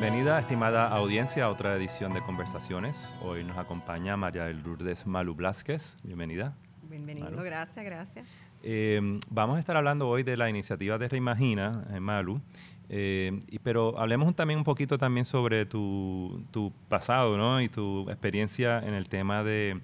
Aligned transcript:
Bienvenida, 0.00 0.40
estimada 0.40 0.88
audiencia, 0.88 1.44
a 1.44 1.50
otra 1.50 1.76
edición 1.76 2.14
de 2.14 2.22
Conversaciones. 2.22 3.14
Hoy 3.20 3.44
nos 3.44 3.58
acompaña 3.58 4.16
María 4.16 4.44
del 4.44 4.62
Lourdes 4.62 5.06
Malu 5.06 5.34
Blasquez. 5.34 5.94
Bienvenida. 6.02 6.56
Bienvenido, 6.88 7.42
gracias, 7.42 7.84
gracias. 7.84 8.26
Eh, 8.62 9.20
vamos 9.28 9.58
a 9.58 9.60
estar 9.60 9.76
hablando 9.76 10.08
hoy 10.08 10.22
de 10.22 10.38
la 10.38 10.48
iniciativa 10.48 10.96
de 10.96 11.06
Reimagina, 11.06 11.84
eh, 11.92 12.00
Malu, 12.00 12.40
eh, 12.88 13.40
pero 13.62 13.98
hablemos 13.98 14.34
también 14.34 14.56
un 14.56 14.64
poquito 14.64 14.96
también 14.96 15.26
sobre 15.26 15.66
tu, 15.66 16.46
tu 16.50 16.72
pasado 16.88 17.36
¿no? 17.36 17.60
y 17.60 17.68
tu 17.68 18.08
experiencia 18.08 18.78
en 18.78 18.94
el 18.94 19.06
tema 19.06 19.44
de, 19.44 19.82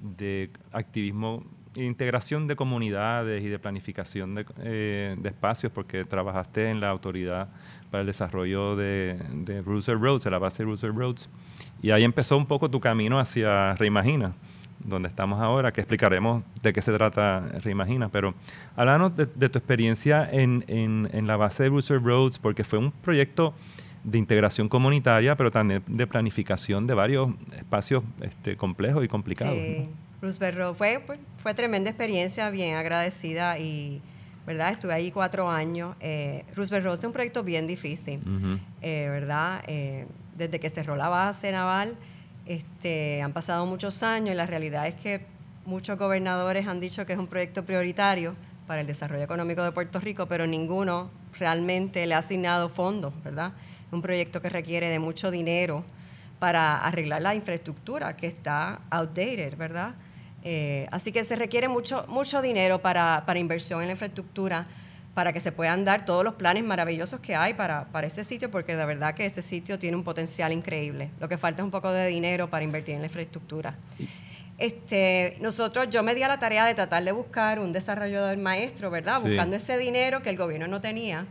de 0.00 0.48
activismo 0.72 1.44
integración 1.76 2.46
de 2.46 2.56
comunidades 2.56 3.42
y 3.44 3.48
de 3.48 3.58
planificación 3.58 4.34
de, 4.34 4.46
eh, 4.60 5.16
de, 5.18 5.28
espacios, 5.28 5.72
porque 5.72 6.04
trabajaste 6.04 6.70
en 6.70 6.80
la 6.80 6.90
Autoridad 6.90 7.48
para 7.90 8.00
el 8.00 8.06
Desarrollo 8.06 8.76
de, 8.76 9.18
de 9.32 9.62
Roads, 9.62 10.24
de 10.24 10.30
la 10.30 10.38
base 10.38 10.64
de 10.64 10.88
Roads, 10.88 11.28
y 11.82 11.90
ahí 11.90 12.04
empezó 12.04 12.36
un 12.36 12.46
poco 12.46 12.70
tu 12.70 12.80
camino 12.80 13.18
hacia 13.18 13.74
Reimagina, 13.74 14.32
donde 14.78 15.08
estamos 15.08 15.40
ahora, 15.40 15.72
que 15.72 15.80
explicaremos 15.80 16.42
de 16.62 16.72
qué 16.72 16.82
se 16.82 16.92
trata 16.92 17.40
Reimagina, 17.62 18.08
pero 18.08 18.34
háblanos 18.76 19.16
de, 19.16 19.26
de 19.26 19.48
tu 19.48 19.58
experiencia 19.58 20.28
en, 20.30 20.64
en, 20.68 21.08
en, 21.12 21.26
la 21.26 21.36
base 21.36 21.64
de 21.64 21.68
Roosevelt 21.70 22.04
Roads, 22.04 22.38
porque 22.38 22.64
fue 22.64 22.78
un 22.78 22.90
proyecto 22.90 23.54
de 24.04 24.18
integración 24.18 24.68
comunitaria, 24.68 25.36
pero 25.36 25.50
también 25.50 25.82
de 25.86 26.06
planificación 26.06 26.86
de 26.86 26.94
varios 26.94 27.30
espacios 27.56 28.04
este, 28.20 28.56
complejos 28.56 29.04
y 29.04 29.08
complicados. 29.08 29.54
Sí. 29.54 29.88
¿no? 29.90 30.05
Roosevelt 30.20 30.76
fue, 30.76 31.02
fue 31.38 31.54
tremenda 31.54 31.90
experiencia, 31.90 32.50
bien 32.50 32.76
agradecida 32.76 33.58
y, 33.58 34.00
¿verdad? 34.46 34.70
Estuve 34.72 34.94
ahí 34.94 35.10
cuatro 35.10 35.50
años. 35.50 35.96
Eh, 36.00 36.44
Roosevelt 36.54 36.84
Road 36.84 36.98
es 36.98 37.04
un 37.04 37.12
proyecto 37.12 37.42
bien 37.42 37.66
difícil, 37.66 38.20
uh 38.20 38.28
-huh. 38.28 38.60
eh, 38.82 39.08
¿verdad? 39.10 39.62
Eh, 39.66 40.06
desde 40.36 40.60
que 40.60 40.70
cerró 40.70 40.96
la 40.96 41.08
base 41.08 41.50
naval, 41.52 41.96
este, 42.46 43.22
han 43.22 43.32
pasado 43.32 43.66
muchos 43.66 44.02
años 44.02 44.30
y 44.34 44.36
la 44.36 44.46
realidad 44.46 44.86
es 44.86 44.94
que 44.94 45.26
muchos 45.64 45.98
gobernadores 45.98 46.66
han 46.66 46.80
dicho 46.80 47.04
que 47.04 47.12
es 47.14 47.18
un 47.18 47.26
proyecto 47.26 47.64
prioritario 47.64 48.36
para 48.66 48.80
el 48.80 48.86
desarrollo 48.86 49.24
económico 49.24 49.62
de 49.62 49.72
Puerto 49.72 49.98
Rico, 50.00 50.26
pero 50.26 50.46
ninguno 50.46 51.10
realmente 51.38 52.06
le 52.06 52.14
ha 52.14 52.18
asignado 52.18 52.68
fondos, 52.68 53.12
¿verdad? 53.22 53.52
Un 53.90 54.02
proyecto 54.02 54.40
que 54.40 54.48
requiere 54.48 54.88
de 54.88 54.98
mucho 54.98 55.30
dinero 55.30 55.84
para 56.38 56.78
arreglar 56.78 57.22
la 57.22 57.34
infraestructura 57.34 58.16
que 58.16 58.26
está 58.26 58.80
outdated, 58.90 59.56
¿verdad? 59.56 59.94
Eh, 60.44 60.86
así 60.92 61.12
que 61.12 61.24
se 61.24 61.36
requiere 61.36 61.68
mucho, 61.68 62.04
mucho 62.08 62.40
dinero 62.40 62.80
para, 62.80 63.24
para, 63.26 63.38
inversión 63.38 63.80
en 63.80 63.88
la 63.88 63.92
infraestructura, 63.92 64.66
para 65.14 65.32
que 65.32 65.40
se 65.40 65.50
puedan 65.50 65.84
dar 65.84 66.04
todos 66.04 66.22
los 66.22 66.34
planes 66.34 66.62
maravillosos 66.62 67.20
que 67.20 67.34
hay 67.34 67.54
para, 67.54 67.86
para 67.86 68.06
ese 68.06 68.22
sitio, 68.22 68.50
porque 68.50 68.76
de 68.76 68.84
verdad 68.84 69.14
que 69.14 69.26
ese 69.26 69.42
sitio 69.42 69.78
tiene 69.78 69.96
un 69.96 70.04
potencial 70.04 70.52
increíble. 70.52 71.10
Lo 71.18 71.28
que 71.28 71.38
falta 71.38 71.62
es 71.62 71.64
un 71.64 71.70
poco 71.70 71.90
de 71.90 72.06
dinero 72.06 72.48
para 72.48 72.64
invertir 72.64 72.94
en 72.94 73.00
la 73.00 73.06
infraestructura. 73.06 73.74
Este, 74.58 75.36
nosotros, 75.40 75.88
yo 75.90 76.02
me 76.02 76.14
di 76.14 76.22
a 76.22 76.28
la 76.28 76.38
tarea 76.38 76.64
de 76.64 76.74
tratar 76.74 77.02
de 77.02 77.12
buscar 77.12 77.58
un 77.58 77.72
desarrollador 77.72 78.36
maestro, 78.38 78.90
¿verdad? 78.90 79.20
Sí. 79.20 79.28
Buscando 79.28 79.56
ese 79.56 79.76
dinero 79.76 80.22
que 80.22 80.30
el 80.30 80.36
gobierno 80.36 80.66
no 80.66 80.80
tenía. 80.80 81.26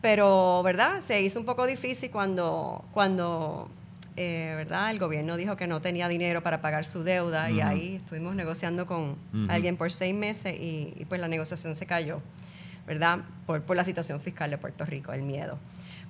Pero, 0.00 0.62
¿verdad? 0.64 1.00
Se 1.00 1.20
hizo 1.22 1.38
un 1.38 1.46
poco 1.46 1.66
difícil 1.66 2.10
cuando, 2.10 2.84
cuando 2.92 3.68
eh, 4.16 4.54
¿verdad? 4.56 4.90
El 4.90 4.98
gobierno 4.98 5.36
dijo 5.36 5.56
que 5.56 5.66
no 5.66 5.80
tenía 5.80 6.08
dinero 6.08 6.42
para 6.42 6.60
pagar 6.60 6.84
su 6.84 7.02
deuda 7.02 7.46
uh 7.48 7.52
-huh. 7.52 7.56
y 7.56 7.60
ahí 7.60 7.96
estuvimos 7.96 8.34
negociando 8.34 8.86
con 8.86 9.00
uh 9.00 9.16
-huh. 9.32 9.50
alguien 9.50 9.76
por 9.76 9.90
seis 9.90 10.14
meses 10.14 10.54
y, 10.58 10.94
y, 10.96 11.04
pues 11.08 11.20
la 11.20 11.28
negociación 11.28 11.74
se 11.74 11.86
cayó, 11.86 12.20
¿verdad? 12.86 13.20
Por, 13.46 13.62
por 13.62 13.76
la 13.76 13.84
situación 13.84 14.20
fiscal 14.20 14.50
de 14.50 14.58
Puerto 14.58 14.84
Rico, 14.84 15.12
el 15.12 15.22
miedo. 15.22 15.58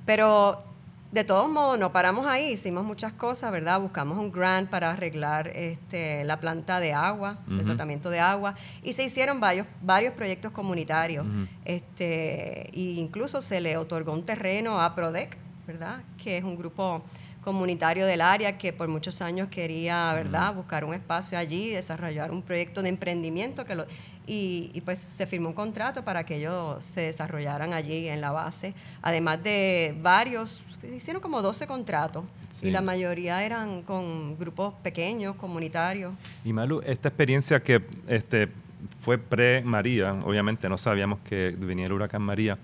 Pero 0.05 0.65
de 1.13 1.25
todos 1.25 1.49
modos, 1.49 1.79
no 1.79 1.93
paramos 1.93 2.27
ahí, 2.27 2.53
hicimos 2.53 2.85
muchas 2.85 3.13
cosas, 3.13 3.53
¿verdad? 3.53 3.79
Buscamos 3.79 4.19
un 4.19 4.33
grant 4.33 4.71
para 4.71 4.93
arreglar 4.93 5.49
este, 5.49 6.25
la 6.25 6.39
planta 6.39 6.81
de 6.81 6.95
agua, 6.95 7.39
uh 7.47 7.51
-huh. 7.51 7.59
el 7.61 7.65
tratamiento 7.67 8.09
de 8.09 8.19
agua, 8.19 8.55
y 8.83 8.95
se 8.95 9.05
hicieron 9.05 9.39
varios, 9.39 9.67
varios 9.83 10.15
proyectos 10.15 10.53
comunitarios. 10.53 11.27
Uh 11.27 11.29
-huh. 11.29 11.49
este, 11.67 12.71
e 12.71 12.95
incluso 12.97 13.43
se 13.43 13.61
le 13.61 13.77
otorgó 13.77 14.13
un 14.15 14.25
terreno 14.25 14.81
a 14.81 14.95
PRODEC, 14.95 15.37
¿verdad? 15.67 16.03
Que 16.17 16.39
es 16.39 16.45
un 16.45 16.57
grupo 16.57 17.03
comunitario 17.43 18.07
del 18.07 18.21
área 18.21 18.57
que 18.57 18.73
por 18.73 18.89
muchos 18.89 19.21
años 19.21 19.49
quería, 19.49 20.15
¿verdad?, 20.15 20.55
buscar 20.55 20.85
un 20.85 20.95
espacio 20.95 21.37
allí, 21.37 21.71
desarrollar 21.71 22.31
un 22.31 22.41
proyecto 22.41 22.83
de 22.83 22.89
emprendimiento 22.89 23.65
que 23.65 23.75
lo, 23.75 23.87
y, 24.27 24.71
y, 24.73 24.81
pues 24.81 25.01
se 25.01 25.27
firmó 25.27 25.49
un 25.49 25.55
contrato 25.55 26.05
para 26.05 26.25
que 26.25 26.37
ellos 26.37 26.85
se 26.85 27.03
desarrollaran 27.03 27.73
allí 27.73 28.09
en 28.09 28.21
la 28.21 28.31
base, 28.31 28.73
además 29.03 29.43
de 29.43 29.97
varios, 30.01 30.63
hicieron 30.95 31.21
como 31.21 31.43
12 31.43 31.67
contratos 31.67 32.25
sí. 32.51 32.69
y 32.69 32.71
la 32.71 32.81
mayoría 32.81 33.43
eran 33.43 33.83
con 33.83 34.39
grupos 34.39 34.75
pequeños, 34.83 35.35
comunitarios. 35.35 36.15
Y 36.45 36.53
Malu, 36.53 36.81
esta 36.87 37.09
experiencia 37.09 37.61
que 37.61 37.83
este, 38.07 38.49
fue 39.01 39.19
pre-María, 39.19 40.13
obviamente 40.25 40.69
no 40.69 40.79
sabíamos 40.79 41.19
que 41.21 41.57
venía 41.59 41.87
el 41.87 41.93
huracán 41.93 42.23
María, 42.23 42.59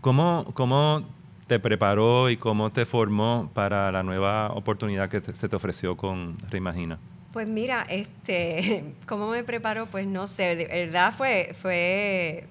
¿cómo, 0.00 0.44
cómo 0.54 1.04
te 1.50 1.58
preparó 1.58 2.30
y 2.30 2.36
cómo 2.36 2.70
te 2.70 2.86
formó 2.86 3.50
para 3.52 3.90
la 3.90 4.04
nueva 4.04 4.52
oportunidad 4.52 5.08
que 5.08 5.20
te, 5.20 5.34
se 5.34 5.48
te 5.48 5.56
ofreció 5.56 5.96
con 5.96 6.38
Reimagina? 6.48 7.00
Pues 7.32 7.48
mira, 7.48 7.84
este, 7.88 8.94
¿cómo 9.08 9.28
me 9.28 9.42
preparó? 9.42 9.86
Pues 9.86 10.06
no 10.06 10.28
sé, 10.28 10.54
de 10.54 10.66
verdad 10.66 11.12
fue, 11.12 11.52
fue, 11.60 12.44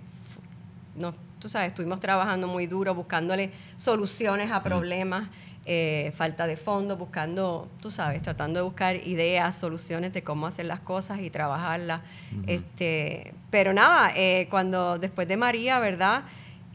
no, 0.98 1.16
tú 1.40 1.48
sabes, 1.48 1.70
estuvimos 1.70 2.02
trabajando 2.02 2.50
muy 2.50 2.68
duro, 2.68 2.94
buscándole 2.94 3.52
soluciones 3.78 4.52
a 4.52 4.64
problemas, 4.64 5.30
mm. 5.30 5.34
eh, 5.64 6.14
falta 6.18 6.46
de 6.46 6.58
fondos, 6.58 7.00
buscando, 7.00 7.70
tú 7.81 7.90
sabes, 7.90 8.22
tratando 8.22 8.60
de 8.60 8.64
buscar 8.64 8.98
ideas, 9.08 9.58
soluciones 9.58 10.12
de 10.12 10.24
cómo 10.24 10.46
hacer 10.46 10.66
las 10.66 10.81
cosas 10.81 11.22
y 11.22 11.30
trabajarlas. 11.30 12.02
Este, 12.48 13.34
pero 13.50 13.72
nada, 13.72 14.12
eh, 14.14 14.48
cuando 14.50 14.98
después 14.98 15.26
de 15.26 15.38
María, 15.38 15.80
¿verdad? 15.80 16.26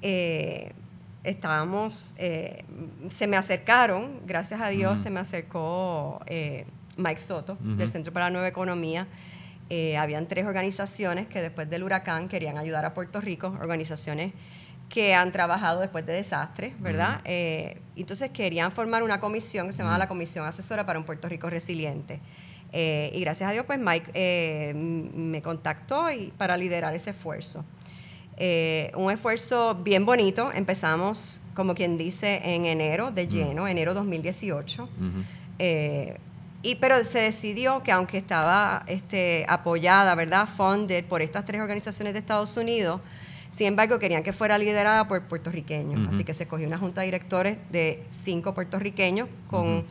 Eh, 0.00 0.72
estábamos, 1.24 2.14
eh, 2.18 2.64
se 3.08 3.26
me 3.26 3.36
acercaron, 3.36 4.20
gracias 4.26 4.60
a 4.60 4.68
Dios, 4.68 4.92
uh 4.92 5.00
-huh. 5.00 5.02
se 5.02 5.10
me 5.10 5.20
acercó 5.20 6.20
eh, 6.26 6.66
Mike 6.98 7.20
Soto, 7.20 7.54
uh 7.54 7.66
-huh. 7.66 7.76
del 7.76 7.90
Centro 7.90 8.12
para 8.12 8.26
la 8.26 8.30
Nueva 8.30 8.48
Economía. 8.48 9.08
Eh, 9.70 9.96
habían 9.96 10.28
tres 10.28 10.44
organizaciones 10.44 11.26
que 11.26 11.40
después 11.40 11.68
del 11.70 11.82
huracán 11.82 12.28
querían 12.28 12.58
ayudar 12.58 12.84
a 12.84 12.92
Puerto 12.92 13.20
Rico, 13.20 13.56
organizaciones 13.60 14.32
que 14.90 15.14
han 15.14 15.32
trabajado 15.32 15.80
después 15.80 16.04
de 16.04 16.12
desastres, 16.12 16.78
¿verdad? 16.78 17.22
Uh 17.24 17.28
-huh. 17.28 17.76
entonces 17.96 18.30
querían 18.30 18.70
formar 18.70 19.02
una 19.02 19.18
comisión 19.18 19.66
que 19.66 19.72
se 19.72 19.78
llamaba 19.78 19.96
la 19.96 20.08
Comisión 20.08 20.46
Asesora 20.46 20.84
para 20.84 20.98
un 20.98 21.06
Puerto 21.06 21.28
Rico 21.28 21.48
Resiliente. 21.48 22.20
y 22.72 23.20
gracias 23.20 23.48
a 23.48 23.52
Dios, 23.52 23.64
pues 23.66 23.78
Mike 23.78 24.74
me 24.74 25.40
contactó 25.42 26.10
y, 26.10 26.32
para 26.36 26.56
liderar 26.56 26.92
ese 26.92 27.10
esfuerzo. 27.10 27.64
Eh, 28.36 28.90
un 28.96 29.10
esfuerzo 29.10 29.76
bien 29.76 30.04
bonito. 30.04 30.50
Empezamos, 30.52 31.40
como 31.54 31.74
quien 31.74 31.96
dice, 31.98 32.40
en 32.44 32.66
enero 32.66 33.10
de 33.10 33.28
lleno, 33.28 33.62
uh 33.62 33.66
-huh. 33.66 33.70
enero 33.70 33.94
2018. 33.94 34.82
Uh 34.82 34.86
-huh. 34.86 35.24
eh, 35.58 36.16
y, 36.62 36.76
pero 36.76 37.04
se 37.04 37.20
decidió 37.20 37.82
que 37.82 37.92
aunque 37.92 38.16
estaba 38.16 38.84
este, 38.86 39.44
apoyada, 39.48 40.14
¿verdad?, 40.14 40.48
funded 40.48 41.04
por 41.04 41.20
estas 41.20 41.44
tres 41.44 41.60
organizaciones 41.60 42.14
de 42.14 42.20
Estados 42.20 42.56
Unidos, 42.56 43.02
sin 43.50 43.68
embargo, 43.68 43.98
querían 43.98 44.22
que 44.22 44.32
fuera 44.32 44.58
liderada 44.58 45.06
por 45.06 45.22
puertorriqueños. 45.28 46.00
Uh 46.00 46.04
-huh. 46.04 46.08
Así 46.08 46.24
que 46.24 46.34
se 46.34 46.44
escogió 46.44 46.66
una 46.66 46.78
junta 46.78 47.02
de 47.02 47.06
directores 47.06 47.58
de 47.70 48.02
cinco 48.08 48.52
puertorriqueños 48.54 49.28
con 49.48 49.84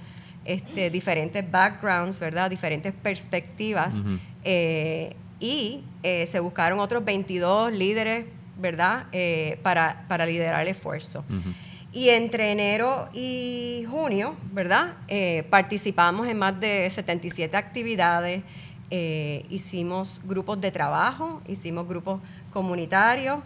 este, 0.46 0.90
diferentes 0.90 1.50
backgrounds, 1.50 2.20
¿verdad?, 2.20 2.50
diferentes 2.50 2.92
perspectivas. 2.92 3.96
Eh, 4.44 5.16
y 5.40 5.84
eh, 6.03 6.26
se 6.28 6.40
buscaron 6.40 6.79
otros 6.79 7.03
22 7.03 7.73
líderes, 7.73 8.26
¿verdad?, 8.58 9.08
eh, 9.11 9.59
para, 9.64 10.05
para, 10.08 10.26
liderar 10.26 10.61
el 10.61 10.70
esfuerzo. 10.70 11.23
Uh 11.29 11.34
-huh. 11.34 11.53
Y 11.94 12.09
entre 12.09 12.52
enero 12.52 13.08
y 13.14 13.85
junio, 13.90 14.35
¿verdad?, 14.52 14.96
eh, 15.08 15.44
participamos 15.50 16.28
en 16.28 16.38
más 16.38 16.59
de 16.59 16.90
77 16.90 17.55
actividades, 17.55 18.41
eh, 18.90 19.46
hicimos 19.50 20.22
grupos 20.23 20.59
de 20.59 20.72
trabajo, 20.72 21.41
hicimos 21.47 21.88
grupos 21.88 22.20
comunitarios, 22.52 23.40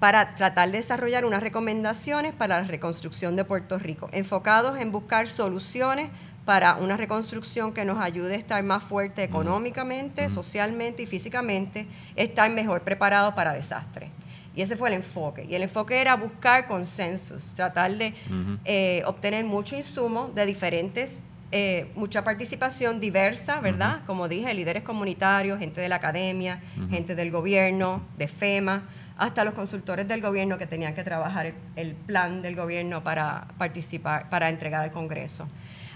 para 0.00 0.34
tratar 0.34 0.70
de 0.70 0.78
desarrollar 0.78 1.24
unas 1.24 1.42
recomendaciones 1.42 2.34
para 2.34 2.60
la 2.60 2.66
reconstrucción 2.66 3.36
de 3.36 3.44
Puerto 3.44 3.78
Rico, 3.78 4.08
enfocados 4.12 4.80
en 4.80 4.90
buscar 4.90 5.28
soluciones 5.28 6.10
para 6.44 6.74
una 6.76 6.96
reconstrucción 6.96 7.72
que 7.72 7.84
nos 7.84 8.00
ayude 8.00 8.34
a 8.34 8.36
estar 8.36 8.62
más 8.64 8.82
fuerte 8.82 9.22
económicamente, 9.22 10.26
uh 10.26 10.28
-huh. 10.28 10.34
socialmente 10.34 11.04
y 11.04 11.06
físicamente, 11.06 11.86
estar 12.16 12.50
mejor 12.50 12.80
preparados 12.80 13.34
para 13.34 13.52
desastres. 13.52 14.10
Y 14.54 14.62
ese 14.62 14.76
fue 14.76 14.88
el 14.88 14.94
enfoque. 14.96 15.44
Y 15.48 15.54
el 15.54 15.62
enfoque 15.62 16.00
era 16.00 16.14
buscar 16.16 16.66
consensos, 16.66 17.54
tratar 17.54 17.96
de 17.96 18.14
uh 18.28 18.32
-huh. 18.32 18.58
eh, 18.64 19.02
obtener 19.06 19.44
mucho 19.44 19.76
insumo 19.76 20.30
de 20.34 20.46
diferentes 20.46 21.22
eh, 21.54 21.90
mucha 21.94 22.24
participación 22.24 22.98
diversa, 22.98 23.60
¿verdad? 23.60 24.00
Como 24.06 24.26
dije, 24.26 24.54
líderes 24.54 24.84
comunitarios, 24.84 25.58
gente 25.58 25.82
de 25.82 25.88
la 25.90 25.96
academia, 25.96 26.62
gente 26.88 27.14
del 27.14 27.30
gobierno, 27.30 28.00
de 28.16 28.26
FEMA, 28.26 28.84
hasta 29.18 29.44
los 29.44 29.52
consultores 29.52 30.08
del 30.08 30.22
gobierno 30.22 30.56
que 30.56 30.66
tenían 30.66 30.94
que 30.94 31.04
trabajar 31.04 31.52
el, 31.76 31.94
plan 31.94 32.40
del 32.40 32.56
gobierno 32.56 33.04
para 33.04 33.48
participar, 33.58 34.30
para 34.30 34.48
entregar 34.48 34.82
al 34.82 34.92
Congreso. 34.92 35.46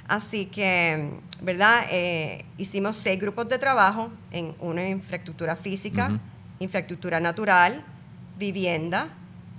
Así 0.06 0.44
que, 0.44 1.14
¿verdad? 1.41 1.87
Eh, 1.91 2.44
hicimos 2.59 2.97
seis 2.97 3.19
grupos 3.19 3.49
de 3.49 3.59
trabajo 3.59 4.11
en 4.32 4.55
una 4.61 4.87
infraestructura 4.87 5.56
física, 5.56 6.20
infraestructura 6.59 7.19
natural, 7.19 7.82
vivienda, 8.38 9.09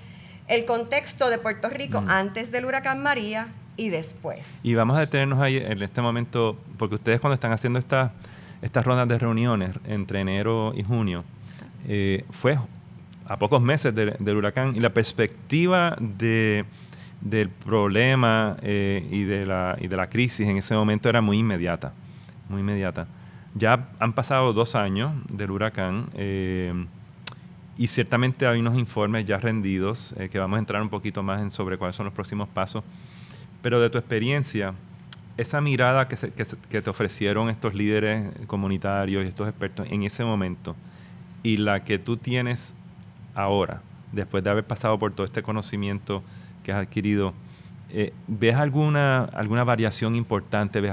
el 0.48 0.64
contexto 0.64 1.28
de 1.28 1.38
Puerto 1.38 1.68
Rico 1.68 2.02
antes 2.08 2.50
del 2.50 2.64
huracán 2.64 3.02
María 3.02 3.48
y 3.76 3.90
después. 3.90 4.60
Y 4.62 4.74
vamos 4.74 4.96
a 4.96 5.00
detenernos 5.00 5.40
ahí 5.40 5.58
en 5.58 5.82
este 5.82 6.00
momento, 6.00 6.56
porque 6.78 6.94
ustedes 6.94 7.20
cuando 7.20 7.34
están 7.34 7.52
haciendo 7.52 7.78
estas 7.78 8.10
estas 8.62 8.84
rondas 8.84 9.08
de 9.08 9.18
reuniones 9.18 9.70
entre 9.86 10.20
enero 10.20 10.72
y 10.76 10.82
junio, 10.82 11.24
eh, 11.88 12.24
fue 12.30 12.58
a 13.26 13.36
pocos 13.38 13.60
meses 13.60 13.94
del 13.94 14.36
huracán 14.36 14.74
y 14.76 14.80
la 14.80 14.90
perspectiva 14.90 15.96
de 16.00 16.64
del 17.20 17.48
problema 17.48 18.56
eh, 18.62 19.06
y, 19.10 19.24
de 19.24 19.46
la, 19.46 19.76
y 19.80 19.88
de 19.88 19.96
la 19.96 20.08
crisis 20.08 20.46
en 20.46 20.58
ese 20.58 20.74
momento 20.74 21.08
era 21.08 21.20
muy 21.20 21.38
inmediata, 21.38 21.92
muy 22.48 22.60
inmediata. 22.60 23.06
Ya 23.54 23.88
han 23.98 24.12
pasado 24.12 24.52
dos 24.52 24.74
años 24.74 25.12
del 25.30 25.50
huracán 25.50 26.08
eh, 26.14 26.72
y 27.78 27.88
ciertamente 27.88 28.46
hay 28.46 28.60
unos 28.60 28.78
informes 28.78 29.24
ya 29.26 29.38
rendidos 29.38 30.14
eh, 30.18 30.28
que 30.28 30.38
vamos 30.38 30.56
a 30.56 30.60
entrar 30.60 30.82
un 30.82 30.88
poquito 30.88 31.22
más 31.22 31.40
en 31.40 31.50
sobre 31.50 31.78
cuáles 31.78 31.96
son 31.96 32.04
los 32.04 32.14
próximos 32.14 32.48
pasos. 32.48 32.84
Pero 33.62 33.80
de 33.80 33.90
tu 33.90 33.98
experiencia, 33.98 34.74
esa 35.36 35.60
mirada 35.60 36.08
que, 36.08 36.16
que 36.70 36.82
te 36.82 36.90
ofrecieron 36.90 37.50
estos 37.50 37.74
líderes 37.74 38.32
comunitarios 38.46 39.24
y 39.24 39.28
estos 39.28 39.48
expertos 39.48 39.86
en 39.90 40.02
ese 40.02 40.24
momento 40.24 40.74
y 41.42 41.58
la 41.58 41.84
que 41.84 41.98
tú 41.98 42.16
tienes 42.16 42.74
ahora, 43.34 43.80
después 44.12 44.42
de 44.42 44.50
haber 44.50 44.64
pasado 44.64 44.98
por 44.98 45.12
todo 45.12 45.24
este 45.24 45.42
conocimiento, 45.42 46.22
que 46.64 46.72
has 46.72 46.78
adquirido, 46.78 47.34
eh, 47.90 48.12
¿ves 48.26 48.56
alguna, 48.56 49.24
alguna 49.24 49.62
variación 49.62 50.16
importante? 50.16 50.80
¿Ves, 50.80 50.92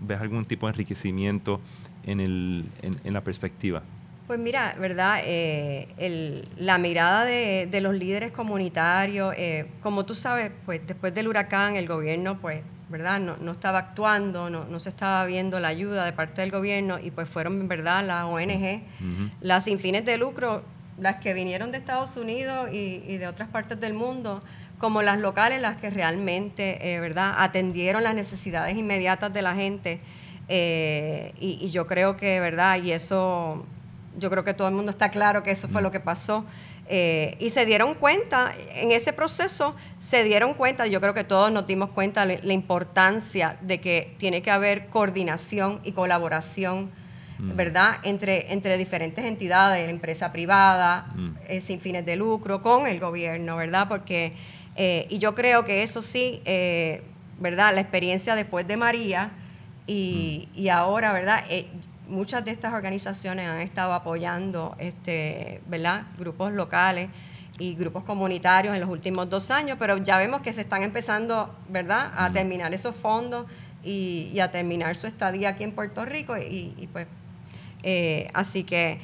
¿Ves, 0.00 0.20
algún 0.20 0.44
tipo 0.44 0.66
de 0.66 0.72
enriquecimiento 0.72 1.60
en, 2.04 2.20
el, 2.20 2.66
en, 2.82 3.12
la 3.14 3.22
perspectiva? 3.22 3.82
Pues 4.26 4.38
mira, 4.38 4.74
¿verdad? 4.78 5.20
Eh, 5.24 5.88
el, 5.98 6.48
la 6.56 6.78
mirada 6.78 7.24
de, 7.24 7.68
de, 7.70 7.80
los 7.80 7.94
líderes 7.94 8.32
comunitarios, 8.32 9.34
eh, 9.36 9.66
como 9.82 10.06
tú 10.06 10.14
sabes, 10.14 10.50
pues 10.64 10.80
después 10.86 11.14
del 11.14 11.28
huracán 11.28 11.76
el 11.76 11.86
gobierno, 11.86 12.40
pues, 12.40 12.62
¿verdad? 12.88 13.20
No, 13.20 13.36
no 13.36 13.52
estaba 13.52 13.78
actuando, 13.78 14.48
no, 14.48 14.64
no, 14.64 14.80
se 14.80 14.88
estaba 14.88 15.26
viendo 15.26 15.60
la 15.60 15.68
ayuda 15.68 16.06
de 16.06 16.12
parte 16.12 16.40
del 16.40 16.50
gobierno 16.50 16.98
y 16.98 17.10
pues 17.10 17.28
fueron, 17.28 17.68
¿verdad? 17.68 18.04
Las 18.04 18.24
ONG, 18.24 18.82
las 19.42 19.64
sin 19.64 19.78
fines 19.78 20.06
de 20.06 20.16
lucro, 20.16 20.62
las 20.98 21.16
que 21.16 21.34
vinieron 21.34 21.70
de 21.70 21.78
Estados 21.78 22.16
Unidos 22.16 22.70
y, 22.72 23.02
y 23.06 23.18
de 23.18 23.26
otras 23.26 23.48
partes 23.48 23.78
del 23.78 23.92
mundo 23.92 24.42
como 24.78 25.02
las 25.02 25.18
locales, 25.18 25.60
las 25.60 25.76
que 25.76 25.90
realmente, 25.90 26.94
eh, 26.94 27.00
¿verdad?, 27.00 27.34
atendieron 27.38 28.02
las 28.02 28.14
necesidades 28.14 28.76
inmediatas 28.76 29.32
de 29.32 29.42
la 29.42 29.54
gente. 29.54 30.00
Eh, 30.48 31.32
y, 31.40 31.70
yo 31.70 31.86
creo 31.86 32.16
que, 32.16 32.40
¿verdad?, 32.40 32.82
y 32.82 32.92
eso, 32.92 33.64
yo 34.18 34.30
creo 34.30 34.44
que 34.44 34.54
todo 34.54 34.68
el 34.68 34.74
mundo 34.74 34.90
está 34.90 35.10
claro 35.10 35.42
que 35.42 35.50
eso 35.50 35.68
fue 35.68 35.82
lo 35.82 35.90
que 35.90 36.00
pasó. 36.00 36.44
Eh, 36.86 37.36
y 37.40 37.50
se 37.50 37.64
dieron 37.64 37.94
cuenta, 37.94 38.52
en 38.74 38.92
ese 38.92 39.12
proceso 39.12 39.74
se 39.98 40.22
dieron 40.24 40.54
cuenta, 40.54 40.86
yo 40.86 41.00
creo 41.00 41.14
que 41.14 41.24
todos 41.24 41.50
nos 41.50 41.66
dimos 41.66 41.90
cuenta 41.90 42.26
de 42.26 42.40
la 42.42 42.52
importancia 42.52 43.56
de 43.62 43.80
que 43.80 44.14
tiene 44.18 44.42
que 44.42 44.50
haber 44.50 44.88
coordinación 44.88 45.80
y 45.82 45.92
colaboración, 45.92 46.90
¿verdad?, 47.38 47.96
entre, 48.04 48.52
entre 48.52 48.78
diferentes 48.78 49.24
entidades, 49.24 49.84
la 49.84 49.90
empresa 49.90 50.30
privada, 50.30 51.06
sin 51.60 51.80
fines 51.80 52.06
de 52.06 52.16
lucro, 52.16 52.62
con 52.62 52.86
el 52.86 53.00
gobierno, 53.00 53.56
¿verdad? 53.56 53.88
Porque 53.88 54.34
eh, 54.76 55.06
y 55.08 55.18
yo 55.18 55.34
creo 55.34 55.64
que 55.64 55.82
eso 55.82 56.02
sí, 56.02 56.40
eh, 56.44 57.02
¿verdad? 57.38 57.74
La 57.74 57.80
experiencia 57.80 58.34
después 58.34 58.66
de 58.66 58.76
María 58.76 59.30
y, 59.86 60.48
mm. 60.56 60.68
ahora, 60.70 61.12
¿verdad? 61.12 61.44
Eh, 62.04 62.08
muchas 62.08 62.44
de 62.44 62.50
estas 62.50 62.72
organizaciones 62.72 63.48
han 63.48 63.60
estado 63.60 63.92
apoyando, 63.92 64.74
este, 64.78 65.60
¿verdad? 65.66 66.04
Grupos 66.18 66.52
locales 66.52 67.08
y 67.58 67.74
grupos 67.74 68.04
comunitarios 68.04 68.74
en 68.74 68.80
los 68.80 68.90
últimos 68.90 69.30
dos 69.30 69.50
años, 69.50 69.76
pero 69.78 69.98
ya 69.98 70.18
vemos 70.18 70.40
que 70.40 70.52
se 70.52 70.62
están 70.62 70.82
empezando, 70.82 71.54
¿verdad?, 71.68 72.12
a 72.16 72.32
terminar 72.32 72.74
esos 72.74 72.94
fondos 72.96 73.46
y, 73.82 74.38
a 74.40 74.50
terminar 74.50 74.96
su 74.96 75.06
estadía 75.06 75.50
aquí 75.50 75.64
en 75.64 75.72
Puerto 75.72 76.04
Rico. 76.04 76.36
Y, 76.36 76.74
y 76.76 76.88
pues, 76.92 77.06
así 78.34 78.64
que 78.64 78.98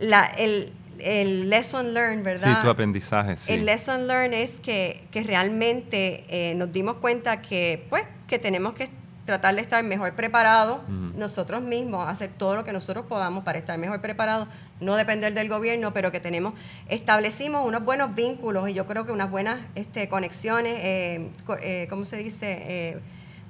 la, 0.00 0.24
el, 0.26 0.72
el 1.00 1.50
lesson 1.50 1.94
learned, 1.94 2.24
¿verdad? 2.24 2.56
Sí, 2.56 2.62
tu 2.62 2.70
aprendizaje, 2.70 3.36
sí. 3.36 3.52
El 3.52 3.66
lesson 3.66 4.06
learned 4.06 4.38
es 4.38 4.56
que, 4.56 5.04
que 5.10 5.22
realmente 5.22 6.24
eh, 6.28 6.54
nos 6.54 6.72
dimos 6.72 6.96
cuenta 6.96 7.42
que, 7.42 7.86
pues, 7.88 8.04
que 8.26 8.38
tenemos 8.38 8.74
que 8.74 8.90
tratar 9.28 9.54
de 9.54 9.60
estar 9.60 9.84
mejor 9.84 10.14
preparados 10.14 10.80
nosotros 10.88 11.60
mismos, 11.60 12.08
hacer 12.08 12.30
todo 12.38 12.56
lo 12.56 12.64
que 12.64 12.72
nosotros 12.72 13.04
podamos 13.04 13.44
para 13.44 13.58
estar 13.58 13.76
mejor 13.76 14.00
preparados, 14.00 14.48
no 14.80 14.96
depender 14.96 15.34
del 15.34 15.50
gobierno, 15.50 15.92
pero 15.92 16.10
que 16.10 16.18
tenemos, 16.18 16.54
establecimos 16.88 17.66
unos 17.66 17.84
buenos 17.84 18.14
vínculos 18.14 18.70
y 18.70 18.72
yo 18.72 18.86
creo 18.86 19.04
que 19.04 19.12
unas 19.12 19.30
buenas 19.30 19.58
este, 19.74 20.08
conexiones, 20.08 20.78
eh, 20.78 21.30
eh, 21.60 21.86
¿cómo 21.90 22.06
se 22.06 22.16
dice? 22.16 23.02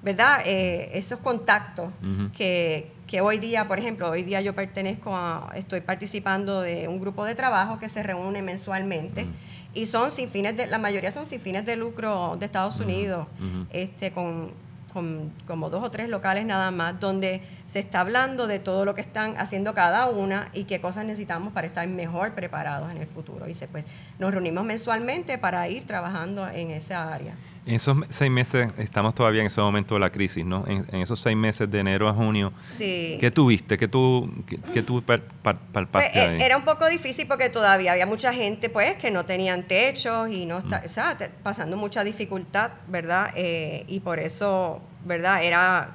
¿Verdad? 0.02 0.42
esos 0.44 1.20
contactos 1.20 1.90
que, 2.36 2.90
que 3.06 3.20
hoy 3.20 3.38
día, 3.38 3.68
por 3.68 3.78
ejemplo, 3.78 4.10
hoy 4.10 4.24
día 4.24 4.40
yo 4.40 4.54
pertenezco 4.54 5.14
a, 5.14 5.52
estoy 5.54 5.80
participando 5.80 6.60
de 6.60 6.88
un 6.88 6.98
grupo 7.00 7.24
de 7.24 7.36
trabajo 7.36 7.78
que 7.78 7.88
se 7.88 8.02
reúne 8.02 8.42
mensualmente 8.42 9.26
y 9.74 9.86
son 9.86 10.10
sin 10.10 10.28
fines 10.28 10.56
de, 10.56 10.66
la 10.66 10.78
mayoría 10.78 11.10
son 11.10 11.24
sin 11.24 11.40
fines 11.40 11.64
de 11.64 11.76
lucro 11.76 12.36
de 12.38 12.46
Estados 12.46 12.80
Unidos, 12.80 13.28
este, 13.70 14.10
con 14.10 14.50
con 14.92 15.32
como 15.46 15.70
dos 15.70 15.84
o 15.84 15.90
tres 15.90 16.08
locales 16.08 16.44
nada 16.44 16.70
más, 16.70 16.98
donde 16.98 17.42
se 17.66 17.78
está 17.78 18.00
hablando 18.00 18.46
de 18.46 18.58
todo 18.58 18.84
lo 18.84 18.94
que 18.94 19.00
están 19.00 19.36
haciendo 19.36 19.74
cada 19.74 20.06
una 20.06 20.48
y 20.52 20.64
qué 20.64 20.80
cosas 20.80 21.04
necesitamos 21.04 21.52
para 21.52 21.66
estar 21.66 21.86
mejor 21.86 22.34
preparados 22.34 22.90
en 22.90 22.98
el 22.98 23.06
futuro. 23.06 23.48
Y 23.48 23.54
se, 23.54 23.68
pues 23.68 23.86
nos 24.18 24.32
reunimos 24.32 24.64
mensualmente 24.64 25.38
para 25.38 25.68
ir 25.68 25.86
trabajando 25.86 26.48
en 26.48 26.70
esa 26.70 27.12
área. 27.12 27.34
En 27.68 27.74
esos 27.74 27.98
seis 28.08 28.30
meses, 28.30 28.70
estamos 28.78 29.14
todavía 29.14 29.42
en 29.42 29.48
ese 29.48 29.60
momento 29.60 29.92
de 29.92 30.00
la 30.00 30.08
crisis, 30.08 30.42
¿no? 30.42 30.64
En, 30.66 30.86
esos 31.02 31.20
seis 31.20 31.36
meses 31.36 31.70
de 31.70 31.80
enero 31.80 32.08
a 32.08 32.14
junio, 32.14 32.50
sí. 32.78 33.18
¿qué 33.20 33.30
tuviste? 33.30 33.76
¿Qué 33.76 33.86
tú, 33.86 34.32
qué, 34.72 34.82
tú 34.82 35.02
palpaste 35.02 35.86
pues, 35.92 36.06
eh, 36.14 36.38
Era 36.40 36.56
un 36.56 36.64
poco 36.64 36.88
difícil 36.88 37.28
porque 37.28 37.50
todavía 37.50 37.92
había 37.92 38.06
mucha 38.06 38.32
gente, 38.32 38.70
pues, 38.70 38.94
que 38.94 39.10
no 39.10 39.26
tenían 39.26 39.68
techos 39.68 40.30
y 40.30 40.46
no 40.46 40.60
está, 40.60 40.80
mm. 40.80 40.86
o 40.86 40.88
sea, 40.88 41.18
pasando 41.42 41.76
mucha 41.76 42.02
dificultad, 42.04 42.70
¿verdad? 42.86 43.32
Eh, 43.36 43.84
y 43.86 44.00
por 44.00 44.18
eso, 44.18 44.80
¿verdad? 45.04 45.44
Era 45.44 45.90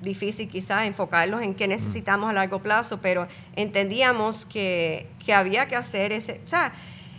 difícil 0.00 0.48
quizás 0.48 0.86
enfocarlos 0.86 1.42
en 1.42 1.56
qué 1.56 1.66
mm. 1.66 1.70
necesitamos 1.70 2.30
a 2.30 2.32
largo 2.32 2.62
plazo, 2.62 3.00
pero 3.00 3.26
entendíamos 3.56 4.44
que, 4.44 5.08
que 5.26 5.34
había 5.34 5.66
que 5.66 5.74
hacer 5.74 6.12
ese, 6.12 6.40
o 6.44 6.48
sea, 6.48 6.72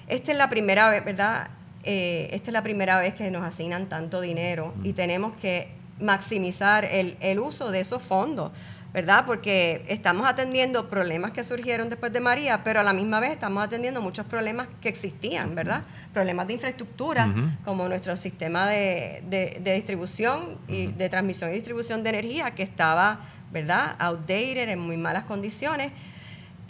esta 0.07 0.31
es 0.31 0.37
la 0.37 0.49
primera 0.49 0.89
vez, 0.89 1.03
¿verdad? 1.03 1.49
Eh, 1.83 2.29
esta 2.31 2.50
es 2.50 2.53
la 2.53 2.63
primera 2.63 3.00
vez 3.00 3.13
que 3.13 3.31
nos 3.31 3.43
asignan 3.43 3.88
tanto 3.88 4.19
dinero 4.21 4.74
y 4.83 4.93
tenemos 4.93 5.33
que 5.36 5.69
maximizar 6.00 6.86
el, 6.86 7.17
el, 7.19 7.39
uso 7.39 7.71
de 7.71 7.79
esos 7.79 8.01
fondos, 8.01 8.51
¿verdad? 8.93 9.25
Porque 9.25 9.86
estamos 9.88 10.27
atendiendo 10.27 10.89
problemas 10.89 11.31
que 11.31 11.43
surgieron 11.43 11.89
después 11.89 12.12
de 12.12 12.19
María, 12.19 12.63
pero 12.63 12.79
a 12.79 12.83
la 12.83 12.93
misma 12.93 13.19
vez 13.19 13.31
estamos 13.31 13.63
atendiendo 13.63 14.01
muchos 14.01 14.25
problemas 14.25 14.67
que 14.81 14.89
existían, 14.89 15.55
¿verdad? 15.55 15.83
Problemas 16.13 16.48
de 16.48 16.53
infraestructura, 16.53 17.33
como 17.63 17.88
nuestro 17.88 18.17
sistema 18.17 18.67
de, 18.67 19.24
de, 19.29 19.74
distribución 19.74 20.57
y 20.67 20.88
de 20.88 21.09
transmisión 21.09 21.51
y 21.51 21.53
distribución 21.53 22.03
de 22.03 22.09
energía, 22.09 22.51
que 22.51 22.63
estaba, 22.63 23.19
¿verdad? 23.51 23.95
Outdated, 24.00 24.69
en 24.69 24.79
muy 24.79 24.98
malas 24.98 25.24
condiciones. 25.25 25.91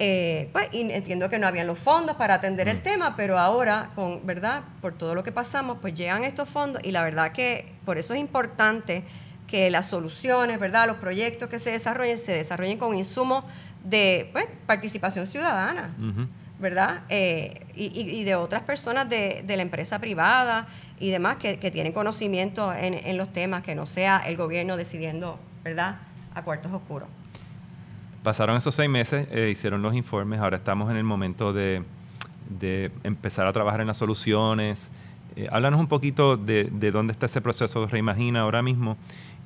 Eh, 0.01 0.49
pues, 0.53 0.69
entiendo 0.71 1.29
que 1.29 1.39
no 1.39 1.47
habían 1.47 1.67
los 1.67 1.77
fondos 1.77 2.15
para 2.15 2.35
atender 2.35 2.69
el 2.69 2.77
mm. 2.77 2.83
tema, 2.83 3.15
pero 3.17 3.37
ahora, 3.37 3.91
con, 3.95 4.25
¿verdad? 4.25 4.63
Por 4.81 4.97
todo 4.97 5.13
lo 5.13 5.23
que 5.23 5.33
pasamos, 5.33 5.77
pues 5.81 5.93
llegan 5.93 6.23
estos 6.23 6.47
fondos 6.47 6.81
y 6.85 6.91
la 6.91 7.03
verdad 7.03 7.33
que 7.33 7.73
por 7.83 7.97
eso 7.97 8.13
es 8.13 8.21
importante 8.21 9.03
que 9.45 9.69
las 9.69 9.87
soluciones, 9.87 10.57
¿verdad? 10.57 10.87
Los 10.87 10.97
proyectos 10.97 11.49
que 11.49 11.59
se 11.59 11.71
desarrollen, 11.71 12.17
se 12.17 12.31
desarrollen 12.31 12.77
con 12.77 12.95
insumos 12.95 13.43
de 13.83 14.29
pues, 14.31 14.47
participación 14.65 15.27
ciudadana, 15.27 15.93
¿verdad? 16.59 17.01
Eh, 17.09 17.65
y, 17.75 18.23
de 18.23 18.35
otras 18.35 18.61
personas 18.61 19.09
de, 19.09 19.43
la 19.45 19.61
empresa 19.61 19.99
privada 19.99 20.67
y 20.99 21.09
demás 21.09 21.35
que, 21.37 21.57
tienen 21.71 21.91
conocimiento 21.91 22.73
en, 22.73 22.93
en 22.93 23.17
los 23.17 23.33
temas, 23.33 23.63
que 23.63 23.75
no 23.75 23.85
sea 23.85 24.19
el 24.25 24.37
gobierno 24.37 24.77
decidiendo, 24.77 25.39
¿verdad? 25.61 25.97
A 26.35 26.43
cuartos 26.43 26.71
oscuros. 26.71 27.09
Pasaron 28.23 28.57
esos 28.57 28.75
seis 28.75 28.89
meses, 28.89 29.27
eh, 29.31 29.49
hicieron 29.49 29.81
los 29.81 29.93
informes, 29.95 30.41
ahora 30.41 30.57
estamos 30.57 30.91
en 30.91 30.97
el 30.97 31.05
momento 31.05 31.53
de, 31.53 31.83
empezar 33.03 33.47
a 33.47 33.53
trabajar 33.53 33.79
en 33.79 33.87
las 33.87 33.97
soluciones. 33.97 34.91
Eh, 35.37 35.47
háblanos 35.51 35.79
un 35.79 35.87
poquito 35.87 36.35
de, 36.35 36.65
dónde 36.91 37.13
está 37.13 37.27
ese 37.27 37.39
proceso 37.39 37.81
de 37.81 37.87
Reimagina 37.87 38.41
ahora 38.41 38.61
mismo. 38.61 38.97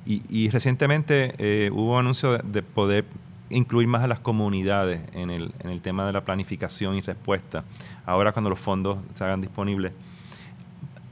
Y, 0.06 0.50
recientemente 0.50 1.34
eh, 1.38 1.70
hubo 1.72 1.98
anuncio 1.98 2.36
de, 2.38 2.62
poder 2.62 3.06
incluir 3.48 3.86
más 3.86 4.02
a 4.02 4.08
las 4.08 4.18
comunidades 4.18 5.00
en 5.12 5.30
el, 5.30 5.52
en 5.60 5.70
el 5.70 5.80
tema 5.80 6.04
de 6.06 6.12
la 6.12 6.24
planificación 6.24 6.96
y 6.96 7.00
respuesta, 7.00 7.64
ahora 8.04 8.32
cuando 8.32 8.50
los 8.50 8.58
fondos 8.58 8.98
se 9.14 9.24
hagan 9.24 9.40
disponibles. 9.40 9.92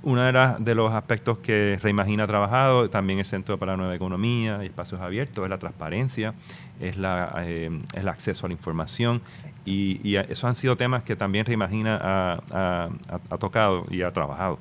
Uno 0.04 0.22
de, 0.22 0.54
de, 0.58 0.74
los 0.74 0.92
aspectos 0.92 1.38
que 1.38 1.78
Reimagina 1.80 2.24
ha 2.24 2.26
trabajado, 2.26 2.90
también 2.90 3.20
el 3.20 3.24
Centro 3.24 3.58
para 3.58 3.72
la 3.72 3.76
Nueva 3.76 3.94
Economía 3.94 4.58
y 4.62 4.66
Espacios 4.66 5.00
Abiertos, 5.00 5.44
es 5.44 5.50
la 5.50 5.58
transparencia, 5.58 6.34
es 6.80 6.96
la, 6.96 7.32
eh, 7.44 7.70
el 7.94 8.08
acceso 8.08 8.46
a 8.46 8.48
la 8.48 8.52
información. 8.52 9.22
Y, 9.64 10.00
y, 10.02 10.16
esos 10.16 10.44
han 10.44 10.56
sido 10.56 10.76
temas 10.76 11.04
que 11.04 11.14
también 11.14 11.46
Reimagina 11.46 11.98
ha, 12.02 12.90
ha, 13.30 13.38
tocado 13.38 13.86
y 13.90 14.02
ha 14.02 14.12
trabajado. 14.12 14.58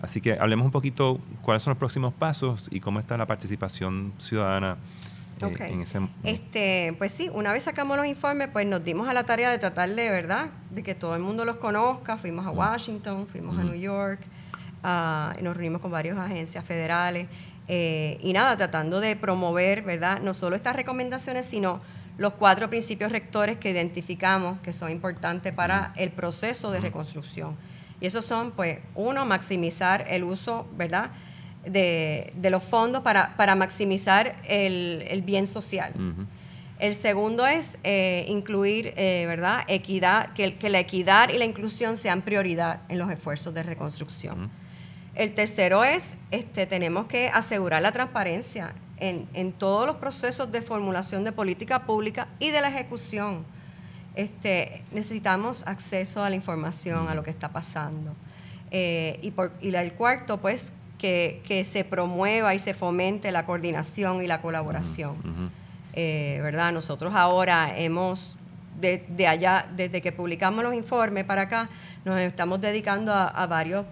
Así 0.00 0.20
que 0.20 0.38
hablemos 0.38 0.64
un 0.64 0.72
poquito 0.72 1.18
cuáles 1.42 1.62
son 1.62 1.72
los 1.72 1.78
próximos 1.78 2.14
pasos 2.14 2.68
y 2.70 2.80
cómo 2.80 3.00
está 3.00 3.16
la 3.16 3.26
participación 3.26 4.12
ciudadana 4.18 4.76
eh, 5.40 5.56
en 5.60 5.80
ese 5.82 6.00
este 6.22 6.94
Pues 6.96 7.12
sí, 7.12 7.30
una 7.32 7.52
vez 7.52 7.64
sacamos 7.64 7.96
los 7.96 8.06
informes, 8.06 8.48
pues 8.48 8.66
nos 8.66 8.82
dimos 8.82 9.08
a 9.08 9.12
la 9.12 9.24
tarea 9.24 9.50
de 9.50 9.58
tratar 9.58 9.90
de, 9.90 10.10
¿verdad?, 10.10 10.50
de 10.70 10.82
que 10.82 10.94
todo 10.94 11.14
el 11.14 11.22
mundo 11.22 11.44
los 11.44 11.56
conozca. 11.56 12.16
Fuimos 12.16 12.46
a 12.46 12.50
Washington, 12.50 13.26
fuimos 13.26 13.58
a 13.58 13.62
New 13.62 13.78
York, 13.78 14.20
nos 15.42 15.56
reunimos 15.56 15.80
con 15.80 15.90
varias 15.90 16.16
agencias 16.16 16.64
federales 16.64 17.28
eh, 17.68 18.18
y 18.20 18.32
nada, 18.32 18.56
tratando 18.56 19.00
de 19.00 19.16
promover, 19.16 19.82
¿verdad? 19.82 20.20
No 20.20 20.34
solo 20.34 20.56
estas 20.56 20.76
recomendaciones, 20.76 21.46
sino 21.46 21.80
los 22.16 22.34
cuatro 22.34 22.70
principios 22.70 23.12
rectores 23.12 23.58
que 23.58 23.70
identificamos 23.70 24.60
que 24.60 24.72
son 24.72 24.90
importantes 24.90 25.52
para 25.52 25.92
el 25.96 26.10
proceso 26.10 26.70
de 26.70 26.80
reconstrucción. 26.80 27.56
Y 28.00 28.06
esos 28.06 28.24
son, 28.24 28.52
pues, 28.52 28.78
uno, 28.94 29.24
maximizar 29.24 30.06
el 30.08 30.24
uso, 30.24 30.66
¿verdad?, 30.76 31.10
de, 31.64 32.32
los 32.48 32.62
fondos 32.62 33.02
para, 33.02 33.36
para 33.36 33.56
maximizar 33.56 34.36
el, 34.46 35.22
bien 35.26 35.48
social. 35.48 35.92
El 36.78 36.94
segundo 36.94 37.44
es 37.46 37.78
eh, 37.82 38.24
incluir, 38.28 38.94
eh, 38.96 39.24
¿verdad?, 39.26 39.64
equidad, 39.66 40.32
que, 40.34 40.54
que, 40.54 40.70
la 40.70 40.78
equidad 40.78 41.30
y 41.30 41.38
la 41.38 41.44
inclusión 41.44 41.96
sean 41.96 42.22
prioridad 42.22 42.82
en 42.88 42.98
los 42.98 43.10
esfuerzos 43.10 43.52
de 43.52 43.64
reconstrucción. 43.64 44.50
El 45.16 45.32
tercero 45.32 45.82
es, 45.82 46.16
este, 46.30 46.66
tenemos 46.66 47.06
que 47.06 47.28
asegurar 47.28 47.80
la 47.80 47.90
transparencia 47.90 48.74
en, 48.98 49.52
todos 49.52 49.86
los 49.86 49.96
procesos 49.96 50.52
de 50.52 50.60
formulación 50.60 51.24
de 51.24 51.32
política 51.32 51.84
pública 51.84 52.28
y 52.38 52.50
de 52.50 52.60
la 52.60 52.68
ejecución. 52.68 53.44
Este, 54.14 54.82
necesitamos 54.92 55.66
acceso 55.66 56.22
a 56.22 56.28
la 56.28 56.36
información, 56.36 57.08
a 57.08 57.14
lo 57.14 57.22
que 57.22 57.30
está 57.30 57.48
pasando. 57.50 58.14
Eh, 58.70 59.18
y, 59.22 59.30
por, 59.30 59.52
y 59.62 59.74
el 59.74 59.92
cuarto, 59.94 60.36
pues, 60.38 60.72
que, 60.98 61.62
se 61.64 61.84
promueva 61.84 62.54
y 62.54 62.58
se 62.58 62.74
fomente 62.74 63.32
la 63.32 63.46
coordinación 63.46 64.22
y 64.22 64.26
la 64.26 64.42
colaboración. 64.42 65.50
Eh, 65.94 66.40
¿Verdad? 66.42 66.72
Nosotros 66.72 67.14
ahora 67.14 67.72
hemos, 67.78 68.36
de, 68.78 69.26
allá, 69.26 69.66
desde 69.74 70.02
que 70.02 70.12
publicamos 70.12 70.62
los 70.62 70.74
informes 70.74 71.24
para 71.24 71.42
acá, 71.42 71.70
nos 72.04 72.18
estamos 72.20 72.60
dedicando 72.60 73.14
a, 73.14 73.28
a 73.28 73.46
varios 73.46 73.86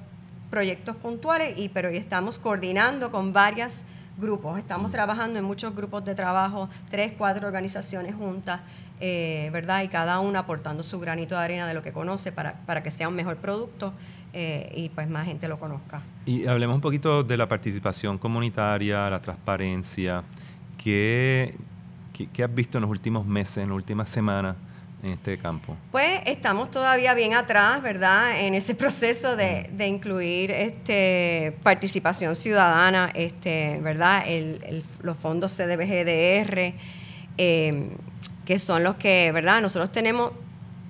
proyectos 0.54 0.94
puntuales, 0.94 1.58
y, 1.58 1.68
pero 1.68 1.88
estamos 1.88 2.38
coordinando 2.38 3.10
con 3.10 3.32
varios 3.32 3.82
grupos. 4.16 4.56
Estamos 4.56 4.92
trabajando 4.92 5.36
en 5.40 5.44
muchos 5.44 5.74
grupos 5.74 6.04
de 6.04 6.14
trabajo, 6.14 6.68
tres, 6.88 7.12
cuatro 7.18 7.48
organizaciones 7.48 8.14
juntas, 8.14 8.60
eh, 9.00 9.50
¿verdad? 9.52 9.82
Y 9.82 9.88
cada 9.88 10.20
una 10.20 10.38
aportando 10.38 10.84
su 10.84 11.00
granito 11.00 11.34
de 11.34 11.42
arena 11.42 11.66
de 11.66 11.74
lo 11.74 11.82
que 11.82 11.90
conoce 11.90 12.30
para, 12.30 12.52
para 12.66 12.84
que 12.84 12.92
sea 12.92 13.08
un 13.08 13.16
mejor 13.16 13.38
producto 13.38 13.92
eh, 14.32 14.72
y 14.76 14.90
pues 14.90 15.10
más 15.10 15.26
gente 15.26 15.48
lo 15.48 15.58
conozca. 15.58 16.02
Y 16.24 16.46
hablemos 16.46 16.76
un 16.76 16.82
poquito 16.82 17.24
de 17.24 17.36
la 17.36 17.48
participación 17.48 18.16
comunitaria, 18.16 19.10
la 19.10 19.20
transparencia. 19.20 20.22
¿Qué, 20.78 21.58
qué, 22.12 22.28
qué 22.32 22.44
has 22.44 22.54
visto 22.54 22.78
en 22.78 22.82
los 22.82 22.90
últimos 22.92 23.26
meses, 23.26 23.56
en 23.56 23.70
las 23.70 23.76
últimas 23.76 24.08
semanas? 24.08 24.54
En 25.04 25.12
este 25.12 25.38
campo? 25.38 25.76
Pues 25.92 26.20
estamos 26.26 26.70
todavía 26.70 27.14
bien 27.14 27.34
atrás, 27.34 27.82
¿verdad? 27.82 28.40
En 28.40 28.54
ese 28.54 28.74
proceso 28.84 29.36
de, 29.36 29.68
incluir 29.86 30.50
este, 30.50 31.56
participación 31.62 32.34
ciudadana, 32.34 33.10
este, 33.14 33.78
¿verdad? 33.82 34.24
los 35.02 35.16
fondos 35.18 35.52
CDBGDR, 35.52 36.74
eh, 37.36 37.90
que 38.44 38.58
son 38.58 38.82
los 38.82 38.96
que, 38.96 39.30
¿verdad? 39.32 39.60
Nosotros 39.60 39.92
tenemos 39.92 40.32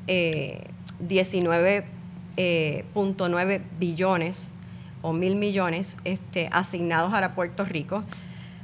19.9 0.07 1.85
eh, 2.37 2.85
eh, 2.97 3.61
billones 3.79 4.49
o 5.03 5.13
mil 5.13 5.37
millones 5.37 5.97
este, 6.05 6.49
asignados 6.51 7.13
a 7.13 7.35
Puerto 7.35 7.65
Rico. 7.65 8.05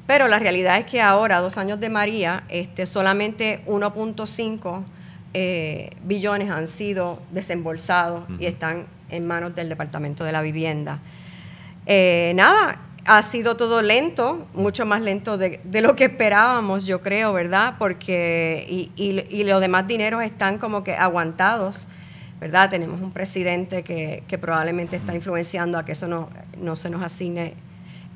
Pero 0.07 0.27
la 0.27 0.39
realidad 0.41 0.79
es 0.79 0.87
que 0.87 1.01
ahora, 1.01 1.39
dos 1.41 1.57
años 1.57 1.79
de 1.79 1.89
María, 1.89 2.43
este, 2.49 2.87
solamente 2.87 3.63
1.5 3.67 4.85
eh, 5.33 5.91
billones 6.05 6.51
han 6.51 6.67
sido 6.67 7.21
desembolsados 7.31 8.25
y 8.39 8.47
están 8.47 8.87
en 9.11 9.27
manos 9.27 9.55
del 9.55 9.69
Departamento 9.69 10.25
de 10.25 10.33
la 10.33 10.43
Vivienda. 10.43 11.01
Eh, 11.87 12.33
nada, 12.35 12.81
ha 13.05 13.23
sido 13.23 13.57
todo 13.57 13.83
lento, 13.83 14.47
mucho 14.55 14.87
más 14.87 15.01
lento 15.01 15.39
de, 15.39 15.61
lo 15.81 15.97
que 15.97 16.05
esperábamos, 16.05 16.87
yo 16.87 17.01
creo, 17.01 17.33
¿verdad? 17.33 17.75
Porque, 17.79 18.67
y, 18.69 19.43
los 19.45 19.61
demás 19.61 19.87
dineros 19.87 20.23
están 20.23 20.59
como 20.59 20.85
que 20.85 20.95
aguantados, 20.95 21.89
¿verdad? 22.41 22.71
Tenemos 22.71 23.01
un 23.01 23.13
presidente 23.13 23.83
que, 23.83 24.39
probablemente 24.41 24.97
está 24.97 25.15
influenciando 25.15 25.79
a 25.79 25.85
que 25.85 25.93
eso 25.93 26.07
no, 26.09 26.29
no 26.59 26.77
se 26.77 26.91
nos 26.91 27.03
asigne 27.03 27.55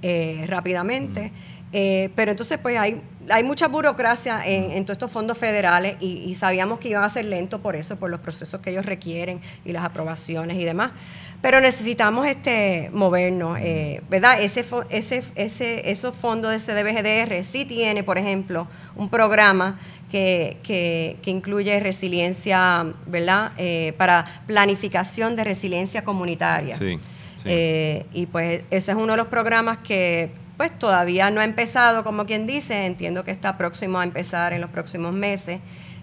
eh, 0.02 0.44
rápidamente. 0.48 1.32
Eh, 1.76 2.10
pero 2.14 2.30
entonces, 2.30 2.56
pues 2.58 2.78
hay, 2.78 3.00
hay 3.28 3.42
mucha 3.42 3.66
burocracia 3.66 4.46
en, 4.46 4.70
en 4.70 4.84
todos 4.84 4.94
estos 4.94 5.10
fondos 5.10 5.36
federales 5.36 5.96
y, 5.98 6.32
sabíamos 6.36 6.78
que 6.78 6.88
iban 6.88 7.02
a 7.02 7.08
ser 7.08 7.24
lento 7.24 7.60
por 7.60 7.74
eso, 7.74 7.96
por 7.96 8.10
los 8.10 8.20
procesos 8.20 8.60
que 8.60 8.70
ellos 8.70 8.86
requieren 8.86 9.40
y 9.64 9.72
las 9.72 9.82
aprobaciones 9.82 10.56
y 10.56 10.64
demás. 10.64 10.92
Pero 11.42 11.60
necesitamos 11.60 12.28
este 12.28 12.90
movernos, 12.92 13.58
eh, 13.60 14.02
¿verdad? 14.08 14.40
Ese, 14.40 14.64
ese, 14.88 15.24
ese, 15.34 15.90
esos 15.90 16.14
fondos 16.14 16.52
de 16.52 16.60
CDBGDR 16.60 17.42
sí 17.42 17.64
tiene, 17.64 18.04
por 18.04 18.18
ejemplo, 18.18 18.68
un 18.94 19.08
programa 19.08 19.80
que, 20.12 20.58
que, 20.62 21.18
incluye 21.28 21.80
resiliencia, 21.80 22.86
¿verdad? 23.06 23.50
Eh, 23.58 23.94
para 23.98 24.24
planificación 24.46 25.34
de 25.34 25.42
resiliencia 25.42 26.04
comunitaria. 26.04 26.78
Sí, 26.78 27.00
y 28.12 28.26
pues 28.26 28.62
ese 28.70 28.92
es 28.92 28.96
uno 28.96 29.14
de 29.14 29.16
los 29.16 29.26
programas 29.26 29.78
que 29.78 30.43
pues 30.56 30.78
todavía 30.78 31.30
no 31.30 31.40
ha 31.40 31.44
empezado, 31.44 32.04
como 32.04 32.26
quien 32.26 32.46
dice, 32.46 32.86
entiendo 32.86 33.24
que 33.24 33.30
está 33.30 33.56
próximo 33.56 33.98
a 33.98 34.04
empezar 34.04 34.52
en 34.52 34.60
los 34.60 34.70
próximos 34.70 35.12
meses. 35.12 35.60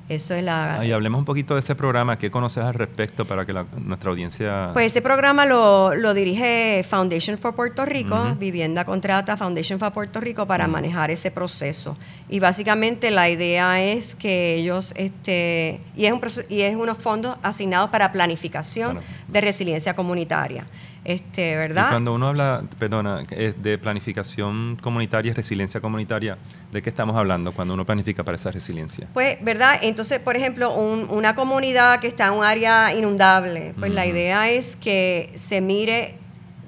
Eso 0.10 0.34
es 0.34 0.44
la... 0.44 0.82
y 0.84 0.92
hablemos 0.92 1.20
un 1.20 1.26
poquito 1.26 1.54
de 1.54 1.62
ese 1.62 1.74
programa, 1.74 2.18
¿qué 2.18 2.30
conoces 2.30 2.62
al 2.62 2.74
respecto 2.74 3.24
para 3.24 3.46
que 3.46 3.54
nuestra 3.78 4.10
audiencia... 4.10 4.72
Pues 4.74 4.88
ese 4.88 5.02
programa 5.02 5.46
lo, 5.46 6.14
dirige 6.14 6.86
Foundation 6.90 7.38
for 7.38 7.56
Puerto 7.56 7.86
Rico, 7.86 8.36
Vivienda 8.38 8.84
Contrata 8.84 9.38
Foundation 9.38 9.80
for 9.80 9.94
Puerto 9.94 10.20
Rico 10.20 10.46
para 10.46 10.68
manejar 10.68 11.12
ese 11.12 11.32
proceso. 11.32 11.96
Y 12.28 12.42
básicamente 12.42 13.10
la 13.10 13.30
idea 13.30 13.82
es 13.82 14.16
que 14.16 14.56
ellos, 14.56 14.94
este, 14.98 15.80
y 15.96 16.08
es, 16.08 16.12
un, 16.12 16.22
y 16.50 16.62
es 16.64 16.76
unos 16.76 16.98
fondos 16.98 17.38
asignados 17.42 17.90
para 17.90 18.12
planificación 18.12 19.00
de 19.30 19.40
resiliencia 19.40 19.96
comunitaria. 19.96 20.66
Este, 21.04 21.58
¿verdad? 21.58 21.90
cuando 21.90 22.14
uno 22.14 22.28
habla, 22.28 22.64
perdona, 22.78 23.24
de 23.24 23.78
planificación 23.80 24.78
comunitaria 24.82 25.32
y 25.32 25.34
resiliencia 25.34 25.82
comunitaria, 25.82 26.38
¿de 26.72 26.82
qué 26.82 26.90
estamos 26.90 27.16
hablando 27.16 27.52
cuando 27.54 27.74
uno 27.74 27.86
planifica 27.86 28.24
para 28.24 28.36
esa 28.36 28.52
resiliencia? 28.52 29.08
Pues, 29.14 29.44
¿verdad? 29.44 29.80
Entonces, 29.82 30.20
por 30.20 30.36
ejemplo, 30.38 30.74
una 30.76 31.34
comunidad 31.34 32.00
que 32.00 32.08
está 32.08 32.28
en 32.28 32.34
un 32.34 32.44
área 32.44 32.94
inundable, 32.94 33.74
pues 33.80 33.92
la 33.94 34.06
idea 34.06 34.52
es 34.52 34.76
que 34.76 35.32
se 35.36 35.60
mire 35.60 36.16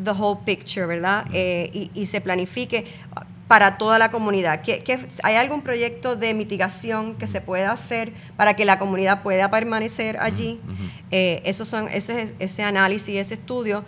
the 0.04 0.12
whole 0.12 0.40
picture, 0.46 0.86
¿verdad? 0.88 1.26
Eh, 1.32 1.90
y, 1.94 2.06
se 2.08 2.20
planifique 2.20 2.86
para 3.48 3.78
toda 3.78 4.00
la 4.00 4.10
comunidad. 4.10 4.62
¿Qué, 4.62 5.00
hay 5.22 5.36
algún 5.36 5.62
proyecto 5.62 6.16
de 6.16 6.34
mitigación 6.34 7.16
que 7.16 7.28
se 7.28 7.40
pueda 7.40 7.72
hacer 7.72 8.12
para 8.36 8.56
que 8.56 8.66
la 8.66 8.80
comunidad 8.80 9.22
pueda 9.22 9.52
permanecer 9.52 10.18
allí? 10.20 10.60
Eh, 11.12 11.42
esos 11.46 11.68
son, 11.68 11.88
ese, 11.90 12.34
ese 12.40 12.64
análisis, 12.64 13.16
ese 13.18 13.36
estudio 13.36 13.84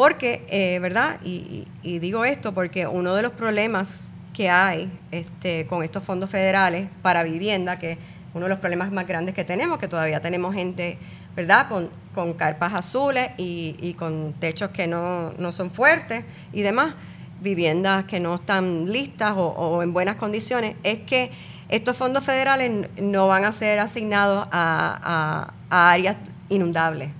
porque, 0.00 0.46
eh, 0.48 0.78
¿verdad? 0.78 1.20
Y, 1.22 1.66
digo 1.82 2.24
esto 2.24 2.54
porque 2.54 2.86
uno 2.86 3.14
de 3.14 3.20
los 3.20 3.32
problemas 3.32 4.10
que 4.32 4.48
hay 4.48 4.90
este, 5.10 5.66
con 5.66 5.82
estos 5.82 6.02
fondos 6.02 6.30
federales 6.30 6.88
para 7.02 7.22
vivienda, 7.22 7.78
que 7.78 7.92
es 7.92 7.98
uno 8.32 8.46
de 8.46 8.48
los 8.48 8.60
problemas 8.60 8.90
más 8.90 9.06
grandes 9.06 9.34
que 9.34 9.44
tenemos, 9.44 9.78
que 9.78 9.88
todavía 9.88 10.20
tenemos 10.20 10.54
gente, 10.54 10.96
¿verdad? 11.36 11.68
Con, 11.68 12.32
carpas 12.32 12.72
azules 12.72 13.28
y, 13.36 13.94
con 13.98 14.32
techos 14.40 14.70
que 14.70 14.86
no, 14.86 15.34
son 15.52 15.70
fuertes 15.70 16.24
y 16.54 16.62
demás, 16.62 16.94
viviendas 17.42 18.04
que 18.04 18.20
no 18.20 18.36
están 18.36 18.90
listas 18.90 19.34
o, 19.36 19.82
en 19.82 19.92
buenas 19.92 20.16
condiciones, 20.16 20.76
es 20.82 21.00
que 21.00 21.30
estos 21.68 21.94
fondos 21.94 22.24
federales 22.24 22.88
no 22.98 23.28
van 23.28 23.44
a 23.44 23.52
ser 23.52 23.78
asignados 23.80 24.48
a, 24.50 25.52
áreas 25.68 26.16
inundables. 26.48 27.10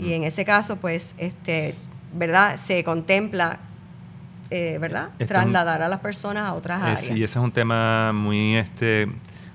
Y 0.00 0.14
en 0.14 0.24
ese 0.24 0.44
caso, 0.44 0.76
pues, 0.76 1.14
este, 1.18 1.74
¿verdad? 2.12 2.56
Se 2.56 2.82
contempla, 2.84 3.58
eh, 4.50 4.78
¿verdad? 4.80 5.10
Trasladar 5.26 5.82
a 5.82 5.88
las 5.88 6.00
personas 6.00 6.48
a 6.48 6.54
otras 6.54 6.82
áreas. 6.82 7.00
Sí, 7.00 7.14
ese 7.14 7.38
es 7.38 7.44
un 7.44 7.52
tema 7.52 8.12
muy 8.12 8.56
este, 8.56 9.08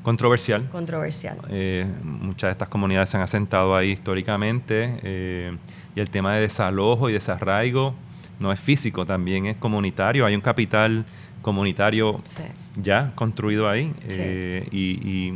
controversial. 0.03 0.69
Controversial. 0.69 1.37
Eh, 1.49 1.85
muchas 2.03 2.49
de 2.49 2.51
estas 2.51 2.69
comunidades 2.69 3.09
se 3.09 3.17
han 3.17 3.23
asentado 3.23 3.75
ahí 3.75 3.91
históricamente 3.91 4.99
eh, 5.03 5.57
y 5.95 5.99
el 5.99 6.09
tema 6.09 6.35
de 6.35 6.41
desalojo 6.41 7.09
y 7.09 7.13
desarraigo 7.13 7.95
no 8.39 8.51
es 8.51 8.59
físico, 8.59 9.05
también 9.05 9.45
es 9.45 9.57
comunitario. 9.57 10.25
Hay 10.25 10.35
un 10.35 10.41
capital 10.41 11.05
comunitario 11.41 12.21
ya 12.75 13.11
construido 13.15 13.69
ahí 13.69 13.93
y 14.71 15.33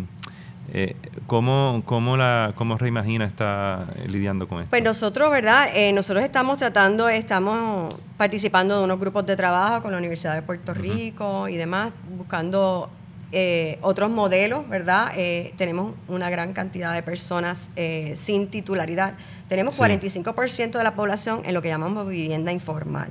eh, 0.74 0.95
¿cómo, 1.27 1.81
cómo, 1.86 2.17
la, 2.17 2.53
¿Cómo 2.55 2.77
Reimagina 2.77 3.25
está 3.25 3.88
eh, 3.95 4.07
lidiando 4.07 4.47
con 4.47 4.59
esto? 4.59 4.69
Pues 4.69 4.83
nosotros, 4.83 5.31
¿verdad? 5.31 5.69
Eh, 5.74 5.93
nosotros 5.93 6.24
estamos 6.25 6.57
tratando, 6.57 7.07
estamos 7.07 7.93
participando 8.17 8.77
de 8.80 8.84
unos 8.84 8.99
grupos 8.99 9.25
de 9.25 9.36
trabajo 9.36 9.84
con 9.84 9.91
la 9.91 9.97
Universidad 9.97 10.36
de 10.36 10.41
Puerto 10.41 10.73
Rico 10.73 11.47
y 11.47 11.56
demás, 11.56 11.93
buscando 12.17 12.89
eh, 13.32 13.77
otros 13.82 14.10
modelos, 14.10 14.67
¿verdad? 14.69 15.12
tenemos 15.58 15.93
una 16.08 16.30
gran 16.30 16.53
cantidad 16.53 16.93
de 16.93 17.03
personas 17.03 17.71
sin 18.15 18.47
titularidad. 18.47 19.13
Tenemos 19.47 19.80
45% 19.80 20.77
de 20.77 20.84
la 20.84 20.95
población 20.95 21.41
en 21.45 21.53
lo 21.53 21.62
que 21.62 21.69
llamamos 21.69 22.08
vivienda 22.08 22.51
informal. 22.51 23.10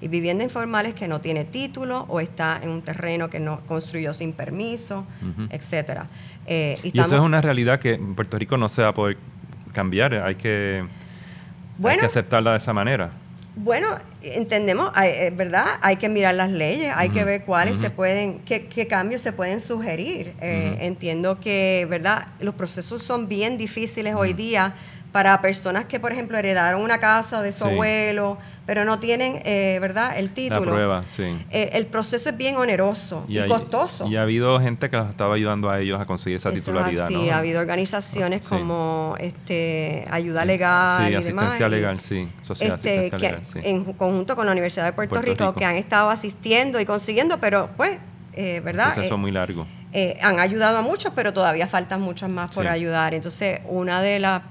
Y 0.00 0.08
vivienda 0.08 0.44
informal 0.44 0.86
es 0.86 0.94
que 0.94 1.08
no 1.08 1.20
tiene 1.20 1.44
título 1.44 2.04
o 2.08 2.20
está 2.20 2.60
en 2.62 2.70
un 2.70 2.82
terreno 2.82 3.28
que 3.28 3.40
no 3.40 3.60
construyó 3.66 4.14
sin 4.14 4.32
permiso, 4.32 5.06
etcétera. 5.50 6.06
Eh, 6.46 6.78
y, 6.82 6.98
eso 6.98 7.16
es 7.16 7.20
una 7.20 7.40
realidad 7.40 7.80
que 7.80 7.94
en 7.94 8.14
Puerto 8.14 8.38
Rico 8.38 8.56
no 8.56 8.68
se 8.68 8.82
va 8.82 8.88
a 8.88 8.94
poder 8.94 9.16
cambiar, 9.72 10.14
hay 10.14 10.36
que, 10.36 10.84
hay 11.84 11.98
que 11.98 12.06
aceptarla 12.06 12.52
de 12.52 12.56
esa 12.58 12.72
manera. 12.72 13.10
Bueno, 13.60 13.88
entendemos, 14.22 14.92
¿verdad? 15.32 15.64
Hay 15.82 15.96
que 15.96 16.08
mirar 16.08 16.36
las 16.36 16.50
leyes, 16.50 16.92
hay 16.94 17.08
que 17.08 17.24
ver 17.24 17.44
cuáles 17.44 17.78
se 17.78 17.90
pueden, 17.90 18.38
qué, 18.40 18.86
cambios 18.86 19.20
se 19.20 19.32
pueden 19.32 19.60
sugerir. 19.60 20.34
Eh, 20.40 20.78
entiendo 20.82 21.40
que, 21.40 21.84
¿verdad? 21.90 22.28
Los 22.38 22.54
procesos 22.54 23.02
son 23.02 23.28
bien 23.28 23.58
difíciles 23.58 24.14
hoy 24.14 24.32
día 24.32 24.74
para 25.12 25.40
personas 25.40 25.86
que, 25.86 25.98
por 25.98 26.12
ejemplo, 26.12 26.36
heredaron 26.38 26.82
una 26.82 26.98
casa 26.98 27.40
de 27.40 27.52
su 27.52 27.64
abuelo, 27.64 28.36
pero 28.66 28.84
no 28.84 28.98
tienen, 28.98 29.40
eh, 29.44 29.78
¿verdad?, 29.80 30.18
el 30.18 30.30
título. 30.30 30.66
La 30.66 30.72
prueba, 30.72 31.02
sí. 31.08 31.22
Eh, 31.50 31.70
el 31.72 31.86
proceso 31.86 32.28
es 32.28 32.36
bien 32.36 32.56
oneroso 32.56 33.24
y, 33.26 33.40
costoso. 33.46 34.06
Y 34.06 34.16
ha 34.16 34.22
habido 34.22 34.60
gente 34.60 34.90
que 34.90 34.96
los 34.98 35.08
estaba 35.08 35.34
ayudando 35.34 35.70
a 35.70 35.80
ellos 35.80 35.98
a 35.98 36.04
conseguir 36.04 36.36
esa 36.36 36.52
titularidad, 36.52 37.08
Sí, 37.08 37.30
ha 37.30 37.38
habido 37.38 37.60
organizaciones 37.60 38.46
como 38.46 39.14
este, 39.18 40.04
Ayuda 40.10 40.44
Legal 40.44 41.08
sí, 41.08 41.14
asistencia 41.14 41.68
legal, 41.68 42.00
sí. 42.00 42.28
Sociedad 42.42 42.76
este, 42.76 42.98
asistencia 42.98 43.30
legal, 43.30 43.46
sí. 43.46 43.60
En 43.64 43.84
conjunto 43.94 44.36
con 44.36 44.44
la 44.44 44.52
Universidad 44.52 44.84
de 44.84 44.92
Puerto, 44.92 45.22
Rico, 45.22 45.54
que 45.54 45.64
han 45.64 45.76
estado 45.76 46.10
asistiendo 46.10 46.78
y 46.78 46.84
consiguiendo, 46.84 47.38
pero 47.38 47.70
pues, 47.78 47.98
eh, 48.34 48.60
¿verdad? 48.62 48.88
Un 48.88 48.94
proceso 48.94 49.16
muy 49.16 49.32
largo. 49.32 49.66
han 50.22 50.38
ayudado 50.38 50.76
a 50.76 50.82
muchos, 50.82 51.14
pero 51.16 51.32
todavía 51.32 51.66
faltan 51.66 52.02
muchos 52.02 52.28
más 52.28 52.50
por 52.50 52.66
ayudar. 52.66 53.14
Entonces, 53.14 53.60
una 53.66 54.02
de 54.02 54.18
las 54.18 54.42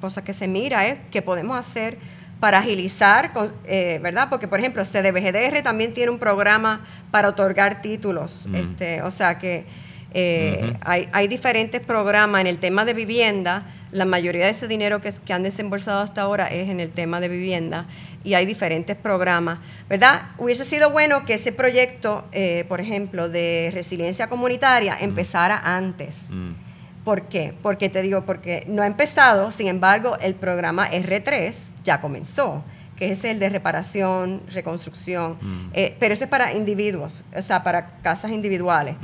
cosas 0.00 0.24
que 0.24 0.32
se 0.32 0.48
mira 0.48 0.86
es 0.86 0.98
qué 1.10 1.22
podemos 1.22 1.58
hacer 1.58 1.98
para 2.40 2.58
agilizar, 2.58 3.32
eh, 3.64 3.98
¿verdad? 4.02 4.28
Porque, 4.30 4.46
por 4.46 4.60
ejemplo, 4.60 4.84
CDBGDR 4.84 5.62
también 5.62 5.92
tiene 5.92 6.10
un 6.10 6.18
programa 6.18 6.84
para 7.10 7.28
otorgar 7.28 7.82
títulos. 7.82 8.46
Mm. 8.46 8.54
Este, 8.54 9.02
o 9.02 9.10
sea 9.10 9.38
que 9.38 9.66
eh, 10.14 10.74
hay, 10.80 11.28
diferentes 11.28 11.84
programas 11.84 12.40
en 12.40 12.46
el 12.46 12.58
tema 12.58 12.84
de 12.84 12.94
vivienda. 12.94 13.64
La 13.90 14.04
mayoría 14.04 14.44
de 14.44 14.50
ese 14.50 14.68
dinero 14.68 15.00
que, 15.00 15.12
que, 15.24 15.32
han 15.32 15.42
desembolsado 15.42 16.00
hasta 16.00 16.22
ahora 16.22 16.46
es 16.46 16.68
en 16.68 16.80
el 16.80 16.90
tema 16.90 17.20
de 17.20 17.28
vivienda 17.28 17.86
y 18.24 18.34
hay 18.34 18.46
diferentes 18.46 18.96
programas, 18.96 19.58
¿verdad? 19.88 20.22
Hubiese 20.38 20.64
sido 20.64 20.90
bueno 20.90 21.24
que 21.24 21.34
ese 21.34 21.52
proyecto, 21.52 22.24
eh, 22.32 22.64
por 22.68 22.80
ejemplo, 22.80 23.28
de 23.28 23.70
resiliencia 23.72 24.28
comunitaria 24.28 24.96
mm. 24.96 25.04
empezara 25.04 25.58
antes. 25.58 26.24
Mm. 26.30 26.67
¿Por 27.08 27.22
qué? 27.22 27.54
Porque 27.62 27.88
te 27.88 28.02
digo, 28.02 28.26
porque 28.26 28.66
no 28.68 28.82
ha 28.82 28.86
empezado, 28.86 29.50
sin 29.50 29.66
embargo, 29.66 30.18
el 30.20 30.34
programa 30.34 30.90
R3 30.90 31.54
ya 31.82 32.02
comenzó, 32.02 32.62
que 32.96 33.12
es 33.12 33.24
el 33.24 33.38
de 33.38 33.48
reparación, 33.48 34.42
reconstrucción, 34.52 35.38
mm. 35.40 35.70
eh, 35.72 35.96
pero 35.98 36.12
ese 36.12 36.24
es 36.24 36.30
para 36.30 36.52
individuos, 36.52 37.24
o 37.34 37.40
sea, 37.40 37.64
para 37.64 37.86
casas 38.02 38.30
individuales. 38.30 38.96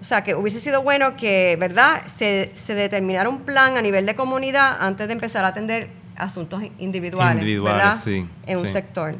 O 0.00 0.04
sea, 0.04 0.24
que 0.24 0.34
hubiese 0.34 0.60
sido 0.60 0.80
bueno 0.80 1.14
que, 1.18 1.58
¿verdad?, 1.60 2.06
se, 2.06 2.50
determinara 2.68 3.28
un 3.28 3.40
plan 3.40 3.76
a 3.76 3.82
nivel 3.82 4.06
de 4.06 4.16
comunidad 4.16 4.78
antes 4.80 5.06
de 5.06 5.12
empezar 5.12 5.44
a 5.44 5.48
atender 5.48 5.90
asuntos 6.16 6.62
individuales, 6.78 7.44
¿verdad? 7.62 7.98
en 8.46 8.56
un 8.56 8.66
sector. 8.66 9.16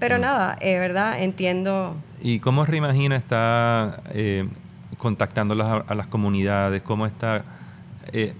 Pero 0.00 0.18
mm. 0.18 0.20
nada, 0.20 0.56
eh, 0.60 0.76
¿verdad? 0.80 1.22
Entiendo. 1.22 1.94
¿Y 2.20 2.40
cómo 2.40 2.66
Reimagina 2.66 3.14
está 3.14 4.02
eh, 4.12 4.48
contactando 4.98 5.54
a 5.86 5.94
las 5.94 6.08
comunidades? 6.08 6.82
¿Cómo 6.82 7.06
está 7.06 7.44
eh, 8.12 8.34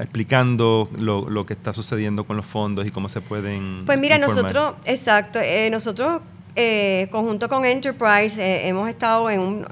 explicando 0.00 0.88
lo, 0.96 1.28
lo, 1.28 1.46
que 1.46 1.52
está 1.52 1.72
sucediendo 1.72 2.24
con 2.24 2.36
los 2.36 2.46
fondos 2.46 2.86
y 2.86 2.90
cómo 2.90 3.08
se 3.08 3.20
pueden. 3.20 3.82
Pues 3.86 3.98
mira, 3.98 4.18
nosotros, 4.18 4.74
exacto, 4.84 5.38
eh, 5.42 5.68
nosotros 5.70 6.22
eh, 6.56 7.06
conjunto 7.12 7.48
con 7.48 7.64
Enterprise 7.64 8.40
eh, 8.42 8.68
hemos 8.68 8.88
estado 8.88 9.30
en, 9.30 9.64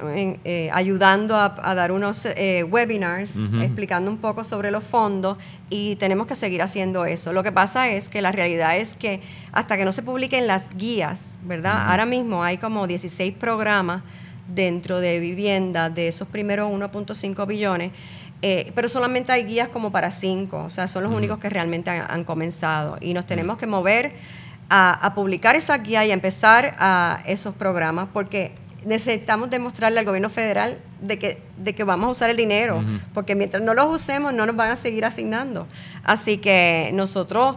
ayudando 0.72 1.36
a, 1.36 1.74
dar 1.74 1.92
unos 1.92 2.26
webinars 2.70 3.52
explicando 3.60 4.10
un 4.10 4.18
poco 4.18 4.44
sobre 4.44 4.70
los 4.70 4.84
fondos 4.84 5.38
y 5.70 5.96
tenemos 5.96 6.26
que 6.26 6.36
seguir 6.36 6.62
haciendo 6.62 7.04
eso. 7.04 7.32
Lo 7.32 7.42
que 7.42 7.52
pasa 7.52 7.90
es 7.90 8.08
que 8.08 8.22
la 8.22 8.30
realidad 8.30 8.76
es 8.76 8.94
que 8.94 9.20
hasta 9.52 9.76
que 9.76 9.84
no 9.84 9.92
se 9.92 10.02
publiquen 10.02 10.46
las 10.46 10.68
guías, 10.76 11.22
¿verdad? 11.42 11.90
Ahora 11.90 12.06
mismo 12.06 12.44
hay 12.44 12.58
como 12.58 12.86
16 12.86 13.34
programas 13.34 14.02
dentro 14.54 15.00
de 15.00 15.20
vivienda 15.20 15.90
de 15.90 16.08
esos 16.08 16.26
primeros 16.28 16.70
1.5 16.70 17.46
billones, 17.46 17.92
eh, 18.40 18.70
pero 18.74 18.88
solamente 18.88 19.32
hay 19.32 19.44
guías 19.44 19.68
como 19.68 19.90
para 19.90 20.10
cinco, 20.10 20.64
o 20.64 20.70
sea, 20.70 20.86
son 20.86 21.02
los 21.02 21.12
únicos 21.12 21.38
que 21.38 21.50
realmente 21.50 21.90
han, 21.90 22.24
comenzado. 22.24 22.96
Y 23.00 23.12
nos 23.12 23.26
tenemos 23.26 23.58
que 23.58 23.66
mover 23.66 24.12
a, 24.70 25.12
publicar 25.14 25.56
esa 25.56 25.76
guía 25.78 26.04
y 26.04 26.10
a 26.10 26.14
empezar 26.14 26.76
a 26.78 27.20
esos 27.26 27.54
programas 27.54 28.08
porque 28.12 28.52
necesitamos 28.84 29.50
demostrarle 29.50 29.98
al 29.98 30.04
gobierno 30.04 30.30
federal 30.30 30.78
de 31.00 31.18
que, 31.18 31.42
de 31.56 31.74
que 31.74 31.82
vamos 31.82 32.08
a 32.08 32.10
usar 32.10 32.30
el 32.30 32.36
dinero, 32.36 32.84
porque 33.12 33.34
mientras 33.34 33.62
no 33.62 33.74
los 33.74 33.86
usemos 33.86 34.32
no 34.32 34.46
nos 34.46 34.54
van 34.54 34.70
a 34.70 34.76
seguir 34.76 35.04
asignando. 35.04 35.66
Así 36.04 36.38
que 36.38 36.90
nosotros 36.94 37.56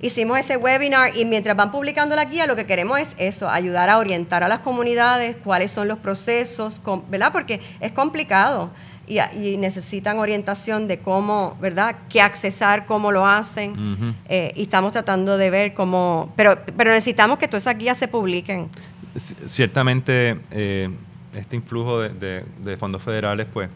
hicimos 0.00 0.38
ese 0.38 0.56
webinar 0.56 1.16
y 1.16 1.26
mientras 1.26 1.56
van 1.56 1.70
publicando 1.70 2.16
la 2.16 2.24
guía, 2.24 2.46
lo 2.46 2.56
que 2.56 2.66
queremos 2.66 2.98
es 2.98 3.14
eso, 3.18 3.50
ayudar 3.50 3.90
a 3.90 3.98
orientar 3.98 4.42
a 4.42 4.48
las 4.48 4.60
comunidades 4.60 5.36
cuáles 5.44 5.70
son 5.70 5.88
los 5.88 5.98
procesos, 5.98 6.80
¿verdad? 7.08 7.32
Porque 7.32 7.60
es 7.80 7.92
complicado 7.92 8.70
y, 9.06 9.56
necesitan 9.56 10.18
orientación 10.18 10.88
de 10.88 10.98
cómo, 10.98 11.56
¿verdad? 11.60 11.96
Qué 12.08 12.20
accesar, 12.20 12.86
cómo 12.86 13.12
lo 13.12 13.26
hacen. 13.26 14.16
Eh, 14.28 14.52
y 14.56 14.62
estamos 14.62 14.92
tratando 14.92 15.36
de 15.36 15.50
ver 15.50 15.74
cómo, 15.74 16.32
pero, 16.36 16.58
pero 16.76 16.90
necesitamos 16.90 17.38
que 17.38 17.48
todas 17.48 17.64
esas 17.64 17.78
guías 17.78 17.98
se 17.98 18.08
publiquen. 18.08 18.68
Ciertamente, 19.16 20.38
eh, 20.50 20.88
este 21.34 21.56
influjo 21.56 22.00
de, 22.00 22.76
fondos 22.78 23.02
federales, 23.02 23.46
pues, 23.52 23.68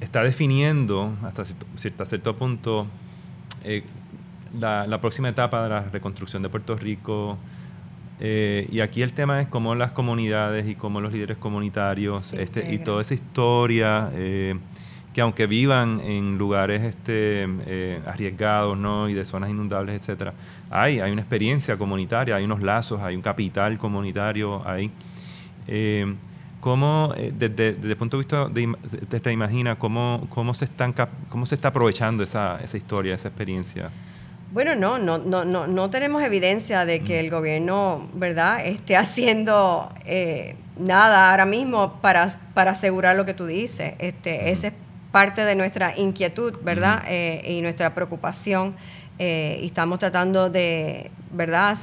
está 0.00 0.22
definiendo 0.22 1.16
hasta 1.22 1.44
cierto, 1.76 2.06
cierto 2.06 2.36
punto 2.36 2.86
eh, 3.64 3.82
la, 4.58 5.00
próxima 5.00 5.28
etapa 5.28 5.62
de 5.62 5.68
la 5.68 5.82
reconstrucción 5.82 6.42
de 6.42 6.48
Puerto 6.48 6.76
Rico. 6.76 7.38
Eh, 8.20 8.68
y 8.70 8.80
aquí 8.80 9.02
el 9.02 9.12
tema 9.12 9.40
es 9.40 9.48
cómo 9.48 9.74
las 9.74 9.92
comunidades 9.92 10.68
y 10.68 10.74
cómo 10.74 11.00
los 11.00 11.12
líderes 11.12 11.36
comunitarios 11.36 12.32
este, 12.32 12.72
y 12.72 12.78
toda 12.78 13.02
esa 13.02 13.14
historia, 13.14 14.10
eh, 14.14 14.56
que 15.14 15.20
aunque 15.20 15.46
vivan 15.46 16.00
en 16.00 16.36
lugares 16.36 16.82
este, 16.82 17.46
eh, 17.66 18.00
arriesgados 18.06 18.76
¿no? 18.76 19.08
y 19.08 19.14
de 19.14 19.24
zonas 19.24 19.50
inundables, 19.50 20.00
etcétera, 20.00 20.34
hay, 20.70 21.00
hay 21.00 21.12
una 21.12 21.20
experiencia 21.20 21.76
comunitaria, 21.76 22.36
hay 22.36 22.44
unos 22.44 22.60
lazos, 22.60 23.00
hay 23.00 23.14
un 23.14 23.22
capital 23.22 23.78
comunitario 23.78 24.66
ahí. 24.66 24.90
¿Cómo, 26.60 27.14
desde, 27.16 27.74
desde, 27.74 27.90
el 27.90 27.96
punto 27.96 28.16
de 28.16 28.18
vista 28.18 28.48
de, 28.48 29.20
te 29.20 29.32
imagina, 29.32 29.76
cómo, 29.76 30.26
cómo, 30.28 30.54
se 30.54 30.64
están, 30.64 30.92
cómo 31.28 31.46
se 31.46 31.54
está 31.54 31.68
aprovechando 31.68 32.24
esa, 32.24 32.58
esa 32.60 32.76
historia, 32.76 33.14
esa 33.14 33.28
experiencia? 33.28 33.90
Bueno, 34.50 34.74
no, 34.74 34.98
no, 34.98 35.18
no, 35.18 35.44
no, 35.44 35.66
no 35.66 35.90
tenemos 35.90 36.22
evidencia 36.22 36.86
de 36.86 37.00
que 37.00 37.20
el 37.20 37.28
gobierno, 37.28 38.08
¿verdad?, 38.14 38.64
esté 38.64 38.96
haciendo 38.96 39.92
eh, 40.06 40.56
nada 40.78 41.30
ahora 41.30 41.44
mismo 41.44 42.00
para, 42.00 42.34
para 42.54 42.70
asegurar 42.70 43.14
lo 43.14 43.26
que 43.26 43.34
tú 43.34 43.44
dices. 43.44 43.92
Este, 43.98 44.50
Esa 44.50 44.68
es 44.68 44.72
parte 45.12 45.44
de 45.44 45.54
nuestra 45.54 45.94
inquietud, 45.98 46.54
¿verdad?, 46.62 47.02
eh, 47.08 47.42
y 47.46 47.60
nuestra 47.60 47.94
preocupación. 47.94 48.74
Eh, 49.18 49.58
y 49.62 49.66
estamos 49.66 49.98
tratando 49.98 50.48
de, 50.48 51.10
¿verdad?, 51.30 51.76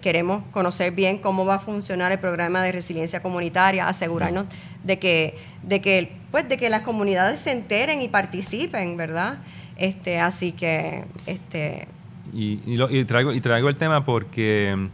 queremos 0.00 0.42
conocer 0.50 0.90
bien 0.90 1.18
cómo 1.18 1.46
va 1.46 1.56
a 1.56 1.58
funcionar 1.60 2.10
el 2.10 2.18
programa 2.18 2.64
de 2.64 2.72
resiliencia 2.72 3.22
comunitaria, 3.22 3.86
asegurarnos 3.86 4.46
de 4.82 4.98
que, 4.98 5.36
de 5.62 5.80
que, 5.80 6.16
pues, 6.32 6.48
de 6.48 6.56
que 6.56 6.68
las 6.68 6.82
comunidades 6.82 7.38
se 7.38 7.52
enteren 7.52 8.00
y 8.00 8.08
participen, 8.08 8.96
¿verdad? 8.96 9.38
Este, 9.76 10.18
así 10.18 10.50
que, 10.50 11.04
este, 11.26 11.86
y, 12.32 13.04
traigo, 13.04 13.32
y 13.32 13.40
traigo 13.40 13.68
el 13.68 13.76
tema 13.76 14.04
porque 14.04 14.74
mm, 14.76 14.86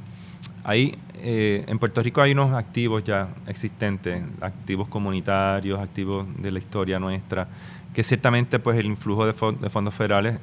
hay, 0.64 0.96
eh, 1.16 1.64
en 1.66 1.78
Puerto 1.78 2.02
Rico 2.02 2.22
hay 2.22 2.32
unos 2.32 2.54
activos 2.54 3.04
ya 3.04 3.28
existentes, 3.46 4.22
activos 4.40 4.88
comunitarios, 4.88 5.80
activos 5.80 6.26
de 6.38 6.50
la 6.50 6.58
historia 6.58 6.98
nuestra, 6.98 7.46
que 7.92 8.02
ciertamente 8.02 8.58
pues 8.58 8.78
el 8.78 8.86
influjo 8.86 9.26
de, 9.26 9.32
fondos 9.32 9.94
federales 9.94 10.40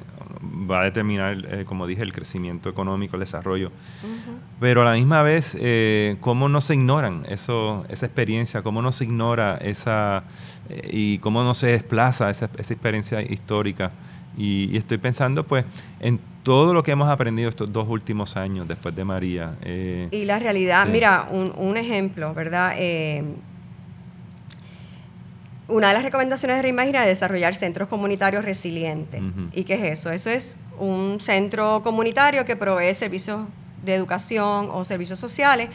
va 0.70 0.80
a 0.80 0.84
determinar, 0.84 1.36
eh, 1.50 1.64
como 1.66 1.86
dije, 1.86 2.02
el 2.02 2.12
crecimiento 2.12 2.68
económico, 2.68 3.16
el 3.16 3.20
desarrollo. 3.20 3.70
Pero 4.58 4.82
a 4.82 4.84
la 4.84 4.92
misma 4.92 5.22
vez, 5.22 5.56
eh, 5.60 6.16
¿cómo 6.20 6.48
no 6.48 6.60
se 6.60 6.74
ignoran 6.74 7.26
eso, 7.28 7.84
esa 7.88 8.06
experiencia? 8.06 8.62
¿Cómo 8.62 8.80
no 8.80 8.92
se 8.92 9.04
ignora 9.04 9.56
esa 9.56 10.24
y 10.90 11.18
cómo 11.18 11.42
no 11.42 11.54
se 11.54 11.66
desplaza 11.66 12.30
esa, 12.30 12.48
esa 12.56 12.72
experiencia 12.72 13.20
histórica? 13.20 13.92
Y, 14.36 14.76
estoy 14.76 14.98
pensando 14.98 15.44
pues 15.44 15.64
en 16.00 16.20
todo 16.42 16.74
lo 16.74 16.82
que 16.82 16.90
hemos 16.90 17.08
aprendido 17.08 17.48
estos 17.48 17.72
dos 17.72 17.88
últimos 17.88 18.36
años 18.36 18.66
después 18.66 18.94
de 18.94 19.04
María. 19.04 19.56
Eh, 19.62 20.08
y 20.10 20.24
la 20.24 20.38
realidad, 20.38 20.86
mira, 20.86 21.28
un, 21.30 21.76
ejemplo, 21.76 22.34
¿verdad? 22.34 22.74
Eh, 22.76 23.24
una 25.68 25.88
de 25.88 25.94
las 25.94 26.02
recomendaciones 26.02 26.56
de 26.56 26.62
Reimagina 26.62 27.02
es 27.02 27.06
desarrollar 27.06 27.54
centros 27.54 27.88
comunitarios 27.88 28.44
resilientes. 28.44 29.22
¿Y 29.52 29.64
qué 29.64 29.74
es 29.74 30.00
eso? 30.00 30.10
Eso 30.10 30.30
es 30.30 30.58
un 30.78 31.18
centro 31.20 31.82
comunitario 31.82 32.44
que 32.44 32.56
provee 32.56 32.94
servicios 32.94 33.46
de 33.84 33.94
educación 33.94 34.68
o 34.70 34.84
servicios 34.84 35.18
sociales, 35.18 35.68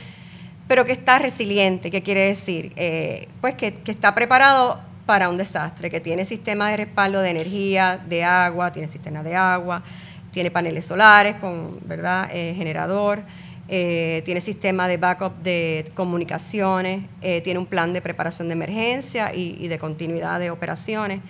pero 0.67 0.85
que 0.85 0.91
está 0.91 1.19
resiliente. 1.19 1.89
¿Qué 1.89 2.03
quiere 2.03 2.27
decir? 2.27 2.73
Eh, 2.75 3.27
pues 3.41 3.55
que, 3.55 3.73
que 3.73 3.91
está 3.91 4.13
preparado 4.13 4.79
para 5.05 5.29
un 5.29 5.37
desastre, 5.37 5.89
que 5.89 6.01
tiene 6.01 6.25
sistema 6.25 6.69
de 6.69 6.77
respaldo 6.77 7.21
de 7.21 7.29
energía, 7.29 7.97
de 7.97 8.25
agua, 8.25 8.71
tiene 8.73 8.89
sistema 8.89 9.23
de 9.23 9.35
agua, 9.35 9.81
tiene 10.31 10.51
paneles 10.51 10.85
solares 10.85 11.35
con 11.35 11.79
¿verdad? 11.85 12.29
Eh, 12.31 12.53
generador, 12.55 13.23
eh, 13.69 14.21
tiene 14.25 14.41
sistema 14.41 14.87
de 14.87 14.97
backup 14.97 15.41
de 15.41 15.91
comunicaciones, 15.93 17.03
eh, 17.21 17.41
tiene 17.41 17.59
un 17.59 17.65
plan 17.65 17.91
de 17.93 18.01
preparación 18.01 18.47
de 18.47 18.53
emergencia 18.53 19.33
y, 19.33 19.67
de 19.67 19.79
continuidad 19.79 20.39
de 20.39 20.51
operaciones. 20.51 21.21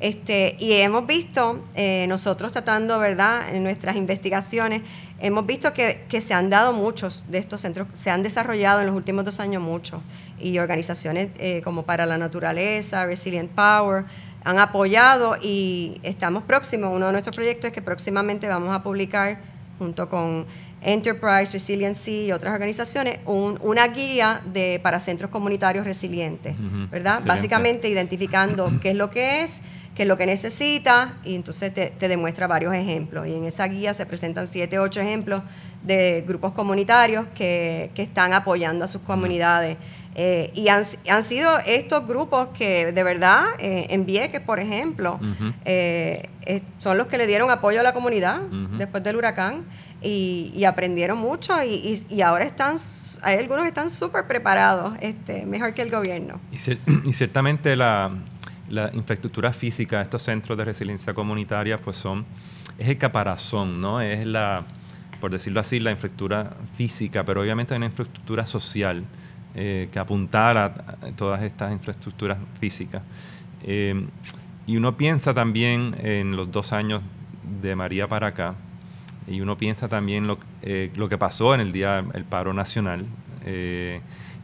Este, 0.00 0.54
y 0.60 0.74
hemos 0.74 1.08
visto, 1.08 1.64
nosotros 2.06 2.52
tratando, 2.52 3.00
¿verdad?, 3.00 3.52
en 3.52 3.64
nuestras 3.64 3.96
investigaciones, 3.96 4.82
hemos 5.18 5.44
visto 5.44 5.72
que, 5.72 6.04
que, 6.08 6.20
se 6.20 6.34
han 6.34 6.50
dado 6.50 6.72
muchos 6.72 7.24
de 7.28 7.38
estos 7.38 7.62
centros, 7.62 7.88
se 7.94 8.08
han 8.08 8.22
desarrollado 8.22 8.80
en 8.80 8.86
los 8.86 8.94
últimos 8.94 9.24
dos 9.24 9.40
años 9.40 9.60
muchos 9.60 10.00
y 10.38 10.60
organizaciones 10.60 11.30
como 11.64 11.82
para 11.82 12.06
la 12.06 12.16
naturaleza, 12.16 13.06
Resilient 13.06 13.50
Power, 13.50 14.04
han 14.44 14.58
apoyado 14.58 15.36
y 15.40 16.00
estamos 16.02 16.42
próximos. 16.42 16.92
Uno 16.94 17.06
de 17.06 17.12
nuestros 17.12 17.36
proyectos 17.36 17.68
es 17.68 17.72
que 17.72 17.82
próximamente 17.82 18.48
vamos 18.48 18.74
a 18.74 18.82
publicar 18.82 19.38
junto 19.78 20.08
con 20.08 20.46
Enterprise, 20.80 21.52
Resiliency 21.52 22.26
y 22.26 22.32
otras 22.32 22.52
organizaciones, 22.52 23.18
una 23.26 23.86
guía 23.88 24.40
de, 24.52 24.80
para 24.82 25.00
centros 25.00 25.30
comunitarios 25.30 25.84
resilientes, 25.84 26.54
¿verdad? 26.90 27.22
Básicamente 27.24 27.88
identificando 27.88 28.72
qué 28.80 28.90
es 28.90 28.96
lo 28.96 29.10
que 29.10 29.42
es, 29.42 29.60
qué 29.98 30.04
es 30.04 30.08
lo 30.08 30.16
que 30.16 30.26
necesita, 30.26 31.16
y 31.24 31.34
entonces 31.34 31.74
te, 31.74 31.90
te, 31.90 32.06
demuestra 32.06 32.46
varios 32.46 32.72
ejemplos. 32.72 33.26
Y 33.26 33.34
en 33.34 33.42
esa 33.42 33.66
guía 33.66 33.92
se 33.94 34.06
presentan 34.06 34.46
siete, 34.46 34.78
ocho 34.78 35.00
ejemplos 35.00 35.42
de 35.82 36.22
grupos 36.24 36.52
comunitarios 36.52 37.26
que, 37.34 37.90
que 37.96 38.02
están 38.02 38.32
apoyando 38.32 38.84
a 38.84 38.88
sus 38.88 39.00
comunidades. 39.00 39.76
Eh, 40.14 40.52
y 40.54 40.68
han, 40.68 40.84
han, 41.10 41.24
sido 41.24 41.58
estos 41.66 42.06
grupos 42.06 42.50
que 42.56 42.92
de 42.92 43.02
verdad, 43.02 43.42
eh, 43.58 43.86
en 43.90 44.06
Vieques, 44.06 44.40
por 44.40 44.60
ejemplo, 44.60 45.18
eh, 45.64 46.28
son 46.78 46.96
los 46.96 47.08
que 47.08 47.18
le 47.18 47.26
dieron 47.26 47.50
apoyo 47.50 47.80
a 47.80 47.82
la 47.82 47.92
comunidad 47.92 48.42
después 48.78 49.02
del 49.02 49.16
huracán 49.16 49.64
y, 50.00 50.62
aprendieron 50.64 51.18
mucho 51.18 51.60
y, 51.64 52.04
y, 52.08 52.20
ahora 52.20 52.44
están, 52.44 52.76
hay 53.22 53.36
algunos 53.38 53.62
que 53.62 53.68
están 53.68 53.90
súper 53.90 54.28
preparados, 54.28 54.94
este, 55.00 55.44
mejor 55.44 55.74
que 55.74 55.82
el 55.82 55.90
gobierno. 55.90 56.40
Y, 56.52 56.58
ciertamente 57.12 57.74
la, 57.74 58.12
la, 58.70 58.90
infraestructura 58.92 59.52
física 59.52 60.00
estos 60.00 60.22
centros 60.22 60.56
de 60.58 60.64
resiliencia 60.64 61.14
comunitaria 61.14 61.78
pues 61.78 61.96
son, 61.96 62.24
es 62.78 62.88
el 62.88 62.98
caparazón, 62.98 63.80
¿no? 63.80 64.00
Es 64.00 64.26
la, 64.26 64.64
por 65.20 65.30
decirlo 65.30 65.60
así, 65.60 65.80
la 65.80 65.90
infraestructura 65.90 66.56
física, 66.74 67.24
pero 67.24 67.40
obviamente 67.40 67.74
hay 67.74 67.78
una 67.78 67.86
infraestructura 67.86 68.46
social 68.46 69.04
eh, 69.54 69.88
que 69.90 69.98
apuntara 69.98 70.66
a 70.66 71.10
todas 71.16 71.42
estas 71.42 71.72
infraestructuras 71.72 72.38
físicas. 72.60 73.02
Eh, 73.62 74.06
y 74.66 74.76
uno 74.76 74.96
piensa 74.96 75.32
también 75.34 75.96
en 76.02 76.36
los 76.36 76.52
dos 76.52 76.72
años 76.72 77.02
de 77.62 77.74
María 77.74 78.06
para 78.06 78.28
acá, 78.28 78.54
y 79.26 79.40
uno 79.40 79.56
piensa 79.56 79.88
también 79.88 80.26
lo, 80.26 80.38
eh, 80.62 80.90
lo 80.96 81.08
que 81.08 81.18
pasó 81.18 81.54
en 81.54 81.60
el 81.60 81.72
día 81.72 82.02
del 82.02 82.24
paro 82.24 82.52
nacional 82.52 83.06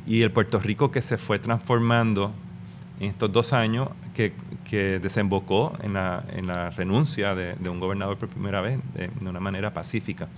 y 0.06 0.22
el 0.22 0.30
Puerto 0.30 0.58
Rico 0.60 0.90
que 0.90 1.00
se 1.00 1.16
fue 1.16 1.38
transformando 1.38 2.32
en 3.00 3.10
estos 3.10 3.32
dos 3.32 3.52
años 3.52 3.88
que, 4.14 4.32
que 4.68 4.98
desembocó 5.00 5.72
en 5.82 5.94
la, 5.94 6.24
en 6.32 6.46
la 6.46 6.70
renuncia 6.70 7.34
de, 7.34 7.54
de, 7.54 7.68
un 7.68 7.80
gobernador 7.80 8.16
por 8.16 8.28
primera 8.28 8.60
vez 8.60 8.78
de, 8.94 9.08
de 9.08 9.28
una 9.28 9.40
manera 9.40 9.72
pacífica. 9.72 10.28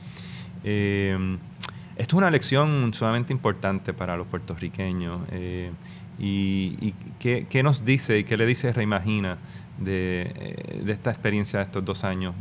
Esto 1.97 2.17
es 2.17 2.19
una 2.19 2.31
lección 2.31 2.93
sumamente 2.93 3.33
importante 3.33 3.95
para 3.95 4.17
los 4.19 4.27
puertorriqueños. 4.27 5.23
Eh, 5.33 5.71
y, 6.19 6.93
¿qué, 7.19 7.63
nos 7.63 7.85
dice 7.85 8.19
y 8.19 8.25
qué 8.25 8.37
le 8.37 8.45
dice 8.45 8.73
Reimagina 8.73 9.39
de, 9.79 10.33
eh, 10.37 10.83
de 10.85 10.93
esta 10.93 11.11
experiencia 11.11 11.59
de 11.59 11.65
estos 11.65 11.85
dos 11.85 12.05
años? 12.05 12.35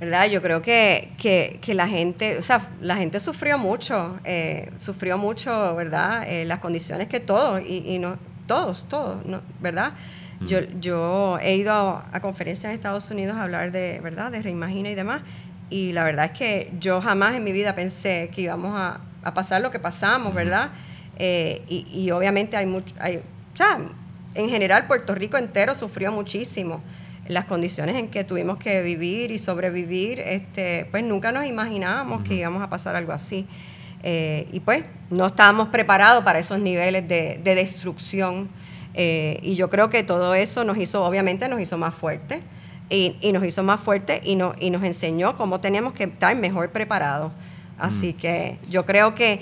¿Verdad? 0.00 0.28
Yo 0.28 0.42
creo 0.42 0.60
que, 0.60 1.12
que, 1.18 1.74
la 1.74 1.86
gente, 1.86 2.38
o 2.38 2.42
sea, 2.42 2.68
la 2.80 2.96
gente 2.96 3.20
sufrió 3.20 3.58
mucho, 3.58 4.18
eh, 4.24 4.72
sufrió 4.78 5.18
mucho, 5.18 5.76
¿verdad? 5.76 6.26
las 6.46 6.58
condiciones 6.58 7.06
que 7.06 7.20
todos, 7.20 7.60
y, 7.60 7.84
y 7.86 7.98
no, 7.98 8.16
todos, 8.50 8.84
todos, 8.88 9.22
¿verdad? 9.60 9.92
Yo, 10.40 10.58
yo 10.80 11.38
he 11.40 11.54
ido 11.54 11.72
a, 11.72 12.20
conferencias 12.20 12.70
en 12.70 12.74
Estados 12.74 13.08
Unidos 13.08 13.36
a 13.36 13.44
hablar 13.44 13.70
de, 13.70 14.00
¿verdad?, 14.00 14.32
de 14.32 14.42
Reimagina 14.42 14.90
y 14.90 14.96
demás, 14.96 15.22
y 15.70 15.92
la 15.92 16.02
verdad 16.02 16.24
es 16.24 16.30
que 16.32 16.72
yo 16.80 17.00
jamás 17.00 17.36
en 17.36 17.44
mi 17.44 17.52
vida 17.52 17.76
pensé 17.76 18.28
que 18.34 18.40
íbamos 18.40 18.72
a, 18.74 19.02
pasar 19.34 19.60
lo 19.60 19.70
que 19.70 19.78
pasamos, 19.78 20.34
¿verdad? 20.34 20.70
Eh, 21.16 21.62
y, 21.68 22.10
obviamente 22.10 22.56
hay 22.56 22.66
mucho, 22.66 22.92
hay, 22.98 23.18
o 23.18 23.56
sea, 23.56 23.78
en 24.34 24.48
general 24.48 24.88
Puerto 24.88 25.14
Rico 25.14 25.36
entero 25.36 25.76
sufrió 25.76 26.10
muchísimo 26.10 26.82
las 27.28 27.44
condiciones 27.44 27.94
en 27.94 28.08
que 28.08 28.24
tuvimos 28.24 28.58
que 28.58 28.82
vivir 28.82 29.30
y 29.30 29.38
sobrevivir, 29.38 30.18
este, 30.18 30.88
pues 30.90 31.04
nunca 31.04 31.30
nos 31.30 31.46
imaginábamos 31.46 32.24
que 32.24 32.34
íbamos 32.34 32.62
a 32.64 32.68
pasar 32.68 32.96
algo 32.96 33.12
así. 33.12 33.46
Eh, 34.02 34.48
y 34.52 34.60
pues 34.60 34.84
no 35.10 35.26
estábamos 35.26 35.68
preparados 35.68 36.24
para 36.24 36.38
esos 36.38 36.58
niveles 36.58 37.06
de, 37.08 37.40
destrucción. 37.42 38.48
Eh, 38.94 39.38
y 39.42 39.54
yo 39.54 39.70
creo 39.70 39.90
que 39.90 40.02
todo 40.02 40.34
eso 40.34 40.64
nos 40.64 40.78
hizo, 40.78 41.04
obviamente 41.04 41.48
nos 41.48 41.60
hizo 41.60 41.78
más 41.78 41.94
fuertes 41.94 42.40
y, 42.88 43.32
nos 43.32 43.44
hizo 43.44 43.62
más 43.62 43.80
fuertes 43.80 44.20
y, 44.24 44.34
no, 44.36 44.54
y 44.58 44.70
nos 44.70 44.82
enseñó 44.82 45.36
cómo 45.36 45.60
teníamos 45.60 45.92
que 45.92 46.04
estar 46.04 46.34
mejor 46.36 46.70
preparados. 46.70 47.32
Así 47.78 48.12
que 48.12 48.58
yo 48.68 48.84
creo 48.84 49.14
que 49.14 49.40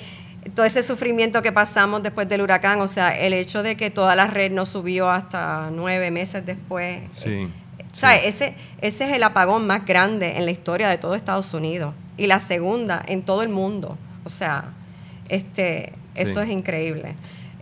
todo 0.55 0.64
ese 0.64 0.83
sufrimiento 0.83 1.42
que 1.42 1.51
pasamos 1.51 2.03
después 2.03 2.29
del 2.29 2.40
huracán, 2.42 2.81
o 2.81 2.88
sea, 2.88 3.18
el 3.18 3.33
hecho 3.33 3.62
de 3.62 3.77
que 3.77 3.90
toda 3.90 4.14
la 4.14 4.27
red 4.27 4.53
no 4.53 4.64
subió 4.66 5.11
hasta 5.11 5.71
nueve 5.73 6.11
meses 6.11 6.44
después. 6.47 7.01
Sí. 7.11 7.49
O 7.90 7.94
sea, 7.94 8.16
ese, 8.16 8.55
ese 8.81 9.09
es 9.09 9.16
el 9.16 9.23
apagón 9.23 9.66
más 9.66 9.85
grande 9.85 10.37
en 10.37 10.44
la 10.44 10.53
historia 10.53 10.88
de 10.88 10.99
todo 10.99 11.14
Estados 11.14 11.53
Unidos 11.53 11.94
y 12.16 12.27
la 12.27 12.38
segunda 12.38 13.03
en 13.07 13.23
todo 13.23 13.42
el 13.42 13.49
mundo. 13.49 13.97
O 14.28 14.30
sea, 14.30 14.74
este, 15.30 15.94
eso 16.14 16.42
es 16.42 16.50
increíble, 16.50 17.14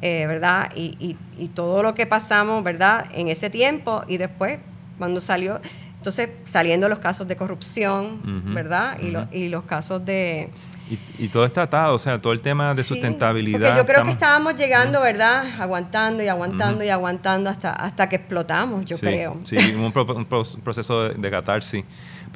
eh, 0.03 0.27
¿verdad? 0.27 0.73
Y, 0.75 1.17
y, 1.39 1.49
todo 1.55 1.85
lo 1.85 1.95
que 1.95 2.07
pasamos, 2.07 2.65
¿verdad? 2.65 3.07
En 3.15 3.29
ese 3.29 3.51
tiempo 3.51 4.03
y 4.09 4.17
después, 4.17 4.59
cuando 4.99 5.21
salió, 5.21 5.61
entonces 5.97 6.31
saliendo 6.45 6.89
los 6.89 6.99
casos 6.99 7.29
de 7.29 7.37
corrupción, 7.37 8.21
¿verdad? 8.53 8.99
y, 9.01 9.37
y 9.39 9.49
los 9.49 9.63
casos 9.63 10.05
de 10.05 10.51
y, 11.19 11.29
todo 11.29 11.45
está 11.45 11.63
atado, 11.63 11.95
o 11.95 11.99
sea, 11.99 12.21
todo 12.21 12.33
el 12.33 12.41
tema 12.41 12.73
de 12.73 12.85
sustentabilidad. 12.85 13.59
Porque 13.59 13.77
yo 13.77 13.87
creo 13.87 14.05
que 14.05 14.13
estábamos 14.13 14.55
llegando, 14.55 15.01
¿verdad? 15.01 15.45
Aguantando 15.59 16.23
y 16.23 16.29
aguantando 16.29 16.85
y 16.85 16.89
aguantando 16.91 17.51
hasta, 17.51 17.73
hasta 17.73 18.09
que 18.09 18.17
explotamos, 18.17 18.85
yo 18.85 18.97
creo. 18.97 19.41
Sí, 19.43 19.57
un, 19.57 19.93
proceso 19.93 21.09
de, 21.09 21.31
catarsis. 21.31 21.85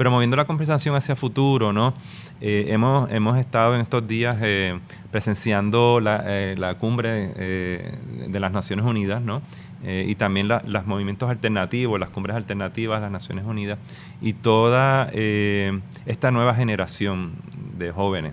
Pero 0.00 0.10
moviendo 0.10 0.34
la 0.34 0.46
conversación 0.46 0.96
hacia 0.96 1.14
futuro, 1.14 1.74
¿no? 1.74 1.92
Eh, 2.40 2.68
hemos, 2.68 3.10
hemos 3.12 3.36
estado 3.36 3.74
en 3.74 3.82
estos 3.82 4.08
días 4.08 4.34
eh, 4.40 4.80
presenciando 5.10 6.00
la, 6.00 6.22
eh, 6.24 6.54
la 6.56 6.76
cumbre 6.76 7.28
de 7.28 8.40
las 8.40 8.50
Naciones 8.50 8.86
Unidas, 8.86 9.20
¿no? 9.20 9.42
y 9.84 10.14
también 10.14 10.48
los 10.48 10.86
movimientos 10.86 11.28
alternativos, 11.28 12.00
las 12.00 12.08
cumbres 12.08 12.34
alternativas 12.34 13.00
de 13.00 13.02
las 13.02 13.12
Naciones 13.12 13.44
Unidas 13.44 13.78
y 14.22 14.32
toda 14.32 15.10
esta 15.12 16.30
nueva 16.30 16.54
generación 16.54 17.32
de 17.76 17.92
jóvenes 17.92 18.32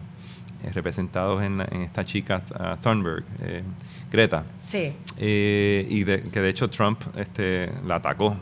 representados 0.73 1.43
en, 1.43 1.62
esta 1.62 2.06
chica 2.06 2.41
uh, 2.51 2.82
Thunberg, 2.82 3.23
eh, 3.41 3.63
Greta. 4.12 4.43
Sí. 4.65 4.93
Eh, 5.17 5.86
y 5.89 6.03
que 6.06 6.41
de 6.41 6.49
hecho 6.49 6.69
Trump 6.69 6.99
este, 7.15 7.71
la 7.86 7.95
atacó 7.95 8.38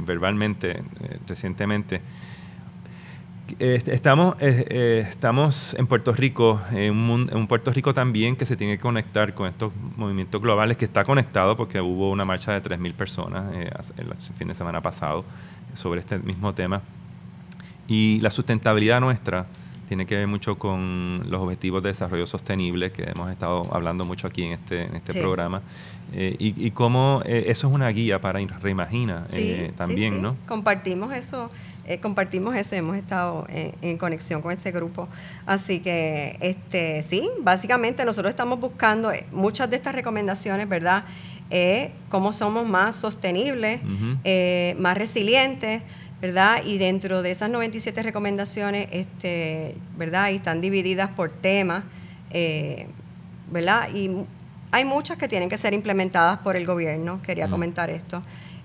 verbalmente 0.00 0.82
recientemente. 1.26 2.00
Estamos, 3.58 4.36
estamos 4.40 5.74
en 5.78 5.86
Puerto 5.86 6.12
Rico, 6.12 6.60
en 6.72 6.94
un, 6.94 7.46
Puerto 7.46 7.72
Rico 7.72 7.94
también 7.94 8.36
que 8.36 8.44
se 8.44 8.54
tiene 8.54 8.76
que 8.76 8.82
conectar 8.82 9.32
con 9.32 9.48
estos 9.48 9.72
movimientos 9.96 10.42
globales, 10.42 10.76
que 10.76 10.84
está 10.84 11.04
conectado 11.04 11.56
porque 11.56 11.80
hubo 11.80 12.10
una 12.10 12.26
marcha 12.26 12.52
de 12.52 12.62
3.000 12.62 12.92
personas 12.92 13.54
el 13.54 14.14
fin 14.38 14.48
de 14.48 14.54
semana 14.54 14.82
pasado 14.82 15.24
sobre 15.72 16.00
este 16.00 16.18
mismo 16.18 16.54
tema. 16.54 16.82
Y 17.88 18.20
la 18.20 18.30
sustentabilidad 18.30 19.00
nuestra 19.00 19.46
tiene 19.86 20.06
que 20.06 20.16
ver 20.16 20.26
mucho 20.26 20.58
con 20.58 21.22
los 21.28 21.40
objetivos 21.40 21.82
de 21.82 21.90
desarrollo 21.90 22.26
sostenible 22.26 22.90
que 22.90 23.04
hemos 23.04 23.30
estado 23.30 23.62
hablando 23.72 24.04
mucho 24.04 24.26
aquí 24.26 24.42
en 24.42 24.52
este, 24.52 24.82
en 24.82 24.96
este 24.96 25.20
programa 25.20 25.62
eh, 26.12 26.36
y, 26.38 26.66
y, 26.66 26.70
cómo 26.70 27.22
eh, 27.24 27.44
eso 27.48 27.68
es 27.68 27.74
una 27.74 27.88
guía 27.88 28.20
para 28.20 28.38
Reimagina 28.60 29.26
eh, 29.32 29.72
también, 29.76 30.22
¿no? 30.22 30.36
Compartimos 30.46 31.12
eso, 31.12 31.50
compartimos 32.00 32.56
eso, 32.56 32.74
hemos 32.74 32.96
estado 32.96 33.46
en, 33.48 33.98
conexión 33.98 34.42
con 34.42 34.52
ese 34.52 34.72
grupo, 34.72 35.08
así 35.46 35.80
que 35.80 36.36
este 36.40 37.02
sí, 37.02 37.28
básicamente 37.40 38.04
nosotros 38.04 38.30
estamos 38.30 38.58
buscando 38.60 39.10
muchas 39.32 39.70
de 39.70 39.76
estas 39.76 39.94
recomendaciones, 39.94 40.68
¿verdad? 40.68 41.04
cómo 42.08 42.32
somos 42.32 42.66
más 42.66 42.96
sostenibles, 42.96 43.80
más 44.78 44.98
resilientes 44.98 45.82
¿verdad? 46.20 46.62
Y 46.64 46.78
dentro 46.78 47.22
de 47.22 47.30
esas 47.30 47.50
97 47.50 48.02
recomendaciones, 48.02 48.88
este, 48.90 49.76
¿verdad? 49.96 50.30
Y 50.30 50.36
están 50.36 50.60
divididas 50.60 51.10
por 51.10 51.30
temas, 51.30 51.84
eh, 52.30 52.86
¿verdad? 53.50 53.90
Y 53.94 54.10
hay 54.70 54.84
muchas 54.84 55.18
que 55.18 55.28
tienen 55.28 55.48
que 55.48 55.58
ser 55.58 55.74
implementadas 55.74 56.38
por 56.38 56.56
el 56.56 56.66
gobierno, 56.66 57.20
quería 57.22 57.48
comentar 57.48 57.90
esto, 57.90 58.22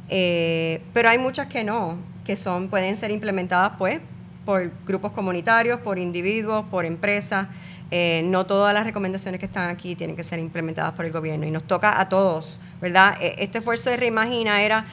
eh, 0.10 0.82
pero 0.94 1.10
hay 1.10 1.18
muchas 1.18 1.48
que 1.48 1.64
no, 1.64 1.98
que 2.26 2.38
son, 2.38 2.70
pueden 2.70 2.96
ser 2.96 3.12
implementadas 3.12 3.74
pues 3.78 4.02
por 4.46 4.72
grupos 4.86 5.12
comunitarios, 5.12 5.80
por 5.82 6.00
individuos, 6.00 6.66
por 6.66 6.86
empresas. 6.86 7.48
Eh, 7.92 8.22
no 8.24 8.46
todas 8.46 8.74
las 8.74 8.86
recomendaciones 8.86 9.40
que 9.40 9.46
están 9.46 9.70
aquí 9.70 9.96
tienen 9.96 10.16
que 10.16 10.24
ser 10.24 10.40
implementadas 10.40 10.94
por 10.94 11.06
el 11.06 11.12
gobierno 11.12 11.46
y 11.46 11.52
nos 11.52 11.64
toca 11.64 12.00
a 12.00 12.08
todos, 12.08 12.60
¿verdad? 12.80 13.18
E, 13.22 13.36
este 13.40 13.58
esfuerzo 13.58 13.90
de 13.90 13.98
Reimagina 13.98 14.62
era 14.62 14.86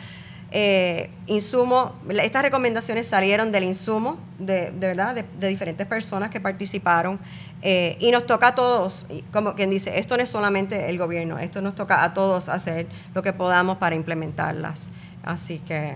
eh, 0.51 1.11
insumo, 1.27 1.95
estas 2.09 2.43
recomendaciones 2.43 3.07
salieron 3.07 3.53
del 3.53 3.65
insumo 3.65 4.19
de, 4.39 4.73
verdad 4.75 5.15
de, 5.15 5.49
diferentes 5.49 5.87
personas 5.87 6.31
que 6.31 6.41
participaron 6.41 7.21
eh, 7.63 7.97
y 8.01 8.11
nos 8.11 8.27
toca 8.27 8.49
a 8.49 8.55
todos, 8.55 9.07
como 9.31 9.55
quien 9.55 9.71
dice, 9.71 9.99
esto 9.99 10.17
no 10.17 10.23
es 10.23 10.31
solamente 10.31 10.89
el 10.89 10.99
gobierno, 10.99 11.39
esto 11.39 11.61
nos 11.61 11.75
toca 11.75 12.03
a 12.03 12.15
todos 12.15 12.49
hacer 12.49 12.87
lo 13.15 13.23
que 13.23 13.33
podamos 13.33 13.79
para 13.79 13.95
implementarlas. 13.95 14.91
Así 15.23 15.59
que... 15.61 15.95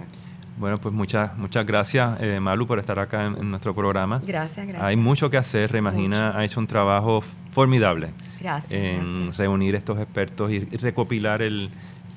Bueno, 0.57 0.79
pues 0.79 0.95
muchas 0.95 1.37
muchas 1.37 1.67
gracias, 1.67 2.21
eh, 2.21 2.39
Malu, 2.41 2.67
por 2.67 2.79
estar 2.79 2.99
acá 2.99 3.25
en, 3.25 3.51
nuestro 3.51 3.75
programa. 3.75 4.21
Gracias, 4.25 4.67
gracias. 4.67 4.87
Hay 4.87 4.97
mucho 4.97 5.31
que 5.31 5.37
hacer. 5.37 5.73
Reimagina 5.73 6.37
ha 6.37 6.45
hecho 6.45 6.61
un 6.61 6.67
trabajo 6.67 7.23
formidable 7.53 8.11
gracias, 8.41 8.73
en 8.73 9.33
reunir 9.33 9.75
estos 9.75 9.99
expertos 9.99 10.51
y 10.51 10.61
recopilar 10.61 11.43
el, 11.43 11.71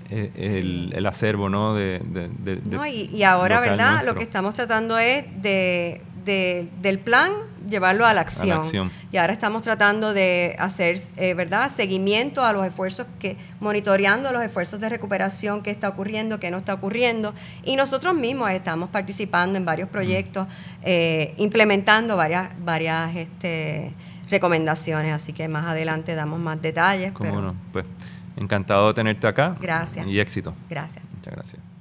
eh, 0.09 0.91
el, 0.93 1.05
acervo 1.05 1.49
¿no? 1.49 1.73
De, 1.73 1.99
no, 2.69 2.85
y, 2.85 3.23
ahora, 3.23 3.59
¿verdad? 3.59 4.03
Lo 4.05 4.13
que 4.15 4.23
estamos 4.23 4.53
tratando 4.53 4.97
es 4.99 5.25
de, 5.41 6.01
del 6.25 6.99
plan 6.99 7.31
llevarlo 7.69 8.05
a 8.05 8.13
la, 8.13 8.21
acción. 8.21 8.91
Y 9.11 9.17
ahora 9.17 9.33
estamos 9.33 9.61
tratando 9.61 10.13
de 10.13 10.55
hacer, 10.59 10.99
eh, 11.17 11.33
¿verdad?, 11.33 11.71
seguimiento 11.71 12.43
a 12.43 12.53
los 12.53 12.65
esfuerzos 12.65 13.07
que, 13.19 13.38
monitoreando 13.59 14.31
los 14.31 14.43
esfuerzos 14.43 14.79
de 14.79 14.89
recuperación 14.89 15.63
que 15.63 15.71
está 15.71 15.89
ocurriendo, 15.89 16.39
que 16.39 16.51
no 16.51 16.57
está 16.57 16.73
ocurriendo. 16.73 17.33
Y 17.63 17.75
nosotros 17.75 18.13
mismos 18.13 18.51
estamos 18.51 18.89
participando 18.89 19.57
en 19.57 19.65
varios 19.65 19.89
proyectos, 19.89 20.47
eh, 20.83 21.33
implementando 21.38 22.17
varias, 22.17 22.49
varias 22.63 23.15
este, 23.15 23.93
recomendaciones. 24.29 25.13
Así 25.13 25.33
que 25.33 25.47
más 25.47 25.65
adelante 25.65 26.15
damos 26.15 26.39
más 26.39 26.61
detalles. 26.61 27.11
¿Cómo 27.13 27.41
no? 27.41 27.55
Pues 27.71 27.85
Encantado 28.38 28.89
de 28.89 28.93
tenerte 28.93 29.27
acá. 29.27 29.55
Gracias. 29.61 30.05
Y 30.07 30.19
éxito. 30.19 30.53
Gracias. 30.69 31.03
Muchas 31.13 31.33
gracias. 31.33 31.74